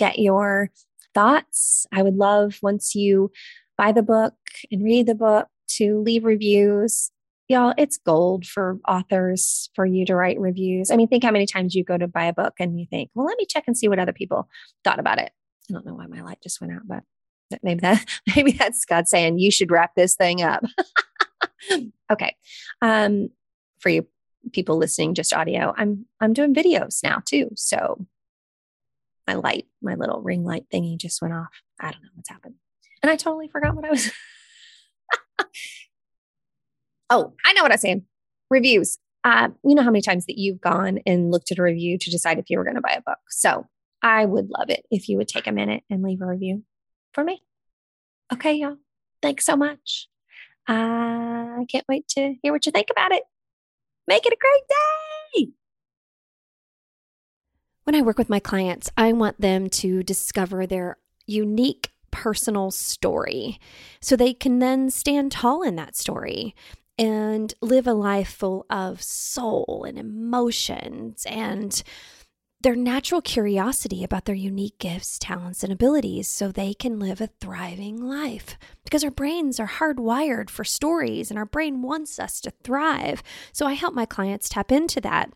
get 0.00 0.18
your 0.18 0.70
thoughts. 1.14 1.86
I 1.92 2.02
would 2.02 2.16
love 2.16 2.58
once 2.62 2.94
you 2.94 3.30
buy 3.76 3.92
the 3.92 4.02
book 4.02 4.34
and 4.72 4.82
read 4.82 5.06
the 5.06 5.14
book 5.14 5.46
to 5.76 6.00
leave 6.00 6.24
reviews. 6.24 7.10
Y'all, 7.48 7.74
it's 7.76 7.98
gold 7.98 8.46
for 8.46 8.78
authors 8.88 9.70
for 9.74 9.84
you 9.84 10.06
to 10.06 10.14
write 10.14 10.40
reviews. 10.40 10.90
I 10.90 10.96
mean, 10.96 11.08
think 11.08 11.22
how 11.22 11.30
many 11.30 11.46
times 11.46 11.74
you 11.74 11.84
go 11.84 11.98
to 11.98 12.08
buy 12.08 12.24
a 12.24 12.32
book 12.32 12.54
and 12.58 12.80
you 12.80 12.86
think, 12.88 13.10
well, 13.14 13.26
let 13.26 13.36
me 13.38 13.44
check 13.44 13.64
and 13.66 13.76
see 13.76 13.88
what 13.88 13.98
other 13.98 14.12
people 14.12 14.48
thought 14.84 14.98
about 14.98 15.18
it. 15.18 15.32
I 15.68 15.74
don't 15.74 15.84
know 15.84 15.94
why 15.94 16.06
my 16.06 16.22
light 16.22 16.38
just 16.42 16.60
went 16.60 16.72
out, 16.72 16.82
but 16.86 17.02
maybe 17.62 17.80
that 17.80 18.04
maybe 18.34 18.52
that's 18.52 18.84
God 18.84 19.06
saying 19.06 19.38
you 19.38 19.50
should 19.50 19.70
wrap 19.70 19.94
this 19.94 20.14
thing 20.14 20.42
up. 20.42 20.64
okay. 22.12 22.36
Um, 22.80 23.28
for 23.80 23.90
you 23.90 24.06
people 24.52 24.78
listening 24.78 25.14
just 25.14 25.34
audio, 25.34 25.74
I'm 25.76 26.06
I'm 26.20 26.32
doing 26.32 26.54
videos 26.54 27.02
now 27.02 27.20
too. 27.24 27.50
So 27.56 28.06
my 29.30 29.34
light, 29.34 29.66
my 29.80 29.94
little 29.94 30.20
ring 30.20 30.44
light 30.44 30.64
thingy 30.72 30.96
just 30.98 31.22
went 31.22 31.34
off. 31.34 31.48
I 31.78 31.90
don't 31.92 32.02
know 32.02 32.08
what's 32.14 32.28
happened. 32.28 32.54
And 33.02 33.10
I 33.10 33.16
totally 33.16 33.48
forgot 33.48 33.76
what 33.76 33.84
I 33.84 33.90
was. 33.90 34.10
oh, 37.10 37.34
I 37.44 37.52
know 37.52 37.62
what 37.62 37.72
I'm 37.72 37.78
saying. 37.78 38.04
Reviews. 38.50 38.98
Uh, 39.22 39.50
you 39.64 39.74
know 39.74 39.82
how 39.82 39.90
many 39.90 40.02
times 40.02 40.26
that 40.26 40.38
you've 40.38 40.60
gone 40.60 40.98
and 41.06 41.30
looked 41.30 41.52
at 41.52 41.58
a 41.58 41.62
review 41.62 41.98
to 41.98 42.10
decide 42.10 42.38
if 42.38 42.48
you 42.48 42.58
were 42.58 42.64
going 42.64 42.76
to 42.76 42.80
buy 42.80 42.94
a 42.96 43.02
book. 43.02 43.18
So 43.28 43.66
I 44.02 44.24
would 44.24 44.48
love 44.48 44.70
it 44.70 44.84
if 44.90 45.08
you 45.08 45.16
would 45.18 45.28
take 45.28 45.46
a 45.46 45.52
minute 45.52 45.84
and 45.90 46.02
leave 46.02 46.22
a 46.22 46.26
review 46.26 46.64
for 47.12 47.22
me. 47.22 47.42
Okay, 48.32 48.54
y'all. 48.54 48.78
Thanks 49.22 49.44
so 49.44 49.56
much. 49.56 50.08
Uh, 50.68 50.72
I 50.72 51.66
can't 51.68 51.84
wait 51.88 52.08
to 52.08 52.34
hear 52.42 52.52
what 52.52 52.66
you 52.66 52.72
think 52.72 52.88
about 52.90 53.12
it. 53.12 53.22
Make 54.08 54.26
it 54.26 54.32
a 54.32 54.36
great 54.40 55.46
day. 55.46 55.52
When 57.84 57.94
I 57.94 58.02
work 58.02 58.18
with 58.18 58.30
my 58.30 58.40
clients, 58.40 58.90
I 58.96 59.12
want 59.12 59.40
them 59.40 59.68
to 59.70 60.02
discover 60.02 60.66
their 60.66 60.98
unique 61.26 61.90
personal 62.10 62.70
story 62.70 63.58
so 64.00 64.16
they 64.16 64.34
can 64.34 64.58
then 64.58 64.90
stand 64.90 65.32
tall 65.32 65.62
in 65.62 65.76
that 65.76 65.96
story 65.96 66.54
and 66.98 67.54
live 67.62 67.86
a 67.86 67.94
life 67.94 68.28
full 68.28 68.66
of 68.68 69.02
soul 69.02 69.84
and 69.88 69.98
emotions 69.98 71.24
and 71.28 71.82
their 72.62 72.76
natural 72.76 73.22
curiosity 73.22 74.04
about 74.04 74.26
their 74.26 74.34
unique 74.34 74.78
gifts, 74.78 75.18
talents, 75.18 75.64
and 75.64 75.72
abilities 75.72 76.28
so 76.28 76.52
they 76.52 76.74
can 76.74 76.98
live 76.98 77.20
a 77.22 77.30
thriving 77.40 77.96
life. 77.96 78.58
Because 78.84 79.02
our 79.02 79.10
brains 79.10 79.58
are 79.58 79.66
hardwired 79.66 80.50
for 80.50 80.62
stories 80.62 81.30
and 81.30 81.38
our 81.38 81.46
brain 81.46 81.80
wants 81.80 82.18
us 82.18 82.38
to 82.42 82.52
thrive. 82.62 83.22
So 83.52 83.66
I 83.66 83.72
help 83.72 83.94
my 83.94 84.04
clients 84.04 84.50
tap 84.50 84.70
into 84.70 85.00
that. 85.00 85.32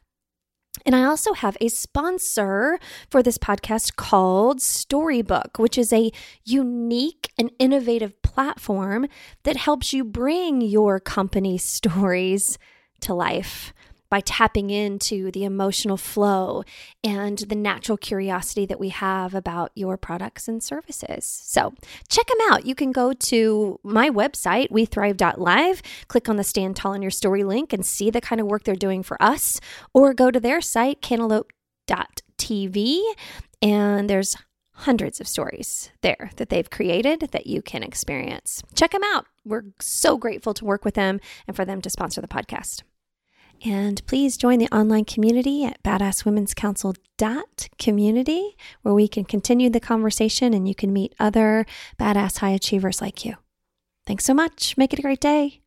And 0.87 0.95
I 0.95 1.05
also 1.05 1.33
have 1.33 1.57
a 1.61 1.69
sponsor 1.69 2.79
for 3.11 3.23
this 3.23 3.39
podcast 3.39 3.97
called 3.97 4.61
Storybook, 4.61 5.59
which 5.59 5.79
is 5.79 5.93
a 5.93 6.11
unique 6.45 7.33
and 7.39 7.51
innovative 7.59 8.21
platform 8.23 9.07
that 9.45 9.57
helps 9.57 9.93
you 9.93 10.05
bring 10.05 10.61
your 10.61 11.01
company 11.01 11.57
stories 11.75 12.59
to 13.01 13.15
life 13.15 13.73
by 14.15 14.21
tapping 14.21 14.71
into 14.71 15.33
the 15.33 15.43
emotional 15.43 15.97
flow 15.97 16.63
and 17.03 17.39
the 17.39 17.57
natural 17.57 17.99
curiosity 17.99 18.65
that 18.65 18.79
we 18.79 18.91
have 18.91 19.35
about 19.35 19.73
your 19.75 19.97
products 19.97 20.47
and 20.47 20.63
services. 20.63 21.25
So 21.25 21.75
check 22.09 22.29
them 22.29 22.39
out. 22.49 22.65
You 22.65 22.77
can 22.77 22.93
go 22.93 23.13
to 23.13 23.81
my 23.83 24.11
website, 24.11 24.71
wethrive.live, 24.71 25.83
click 26.07 26.29
on 26.29 26.37
the 26.37 26.45
Stand 26.45 26.77
Tall 26.77 26.93
in 26.93 27.03
Your 27.03 27.11
Story 27.11 27.43
link 27.43 27.73
and 27.73 27.85
see 27.85 28.09
the 28.09 28.21
kind 28.21 28.41
of 28.41 28.47
work 28.47 28.63
they're 28.63 28.77
doing 28.77 29.03
for 29.03 29.21
us, 29.21 29.61
or 29.93 30.15
go 30.15 30.31
to 30.31 30.39
their 30.39 30.61
site, 30.61 31.03
cantaloupe.tv, 31.03 33.03
and 33.63 34.09
there's 34.09 34.37
hundreds 34.75 35.21
of 35.21 35.27
stories 35.27 35.91
there 36.03 36.31
that 36.37 36.51
they've 36.51 36.71
created 36.71 37.31
that 37.33 37.49
you 37.49 37.63
can 37.63 37.83
experience. 37.83 38.63
Check 38.77 38.93
them 38.93 39.03
out. 39.03 39.27
We're 39.45 39.65
so 39.81 40.17
grateful 40.17 40.55
to 40.55 40.65
work 40.65 40.85
with 40.85 40.95
them 40.95 41.19
and 41.49 41.57
for 41.57 41.65
them 41.65 41.81
to 41.81 41.91
sponsor 41.91 42.21
the 42.21 42.29
podcast. 42.29 42.85
And 43.65 44.05
please 44.07 44.37
join 44.37 44.59
the 44.59 44.69
online 44.69 45.05
community 45.05 45.65
at 45.65 45.83
badasswomen'scouncil.community, 45.83 48.57
where 48.83 48.95
we 48.95 49.09
can 49.09 49.25
continue 49.25 49.71
the 49.71 49.81
conversation 49.81 50.53
and 50.53 50.69
you 50.69 50.75
can 50.75 50.93
meet 50.93 51.15
other 51.19 51.65
badass 51.99 52.39
high 52.39 52.51
achievers 52.51 53.01
like 53.01 53.25
you. 53.25 53.37
Thanks 54.07 54.25
so 54.25 54.35
much. 54.35 54.77
Make 54.77 54.93
it 54.93 54.99
a 54.99 55.03
great 55.03 55.21
day. 55.21 55.61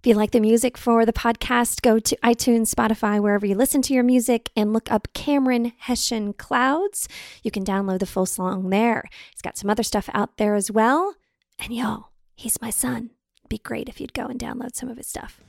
If 0.00 0.06
you 0.06 0.14
like 0.14 0.30
the 0.30 0.40
music 0.40 0.78
for 0.78 1.04
the 1.04 1.12
podcast, 1.12 1.82
go 1.82 1.98
to 1.98 2.16
iTunes, 2.22 2.72
Spotify, 2.72 3.20
wherever 3.20 3.44
you 3.44 3.56
listen 3.56 3.82
to 3.82 3.92
your 3.92 4.04
music, 4.04 4.48
and 4.54 4.72
look 4.72 4.92
up 4.92 5.08
Cameron 5.12 5.72
Hession 5.78 6.34
Clouds. 6.34 7.08
You 7.42 7.50
can 7.50 7.64
download 7.64 7.98
the 7.98 8.06
full 8.06 8.26
song 8.26 8.70
there. 8.70 9.02
He's 9.32 9.42
got 9.42 9.58
some 9.58 9.70
other 9.70 9.82
stuff 9.82 10.08
out 10.14 10.36
there 10.36 10.54
as 10.54 10.70
well. 10.70 11.16
And 11.58 11.72
y'all, 11.72 12.10
he's 12.36 12.62
my 12.62 12.70
son. 12.70 13.10
It'd 13.40 13.48
be 13.48 13.58
great 13.58 13.88
if 13.88 14.00
you'd 14.00 14.14
go 14.14 14.26
and 14.26 14.38
download 14.38 14.76
some 14.76 14.88
of 14.88 14.98
his 14.98 15.08
stuff. 15.08 15.40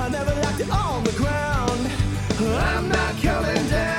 I 0.00 0.08
never 0.08 0.30
left 0.30 0.60
it 0.60 0.70
on 0.70 1.02
the 1.02 1.12
ground. 1.12 1.90
I'm 2.40 2.88
not 2.88 3.20
coming 3.20 3.68
down. 3.68 3.97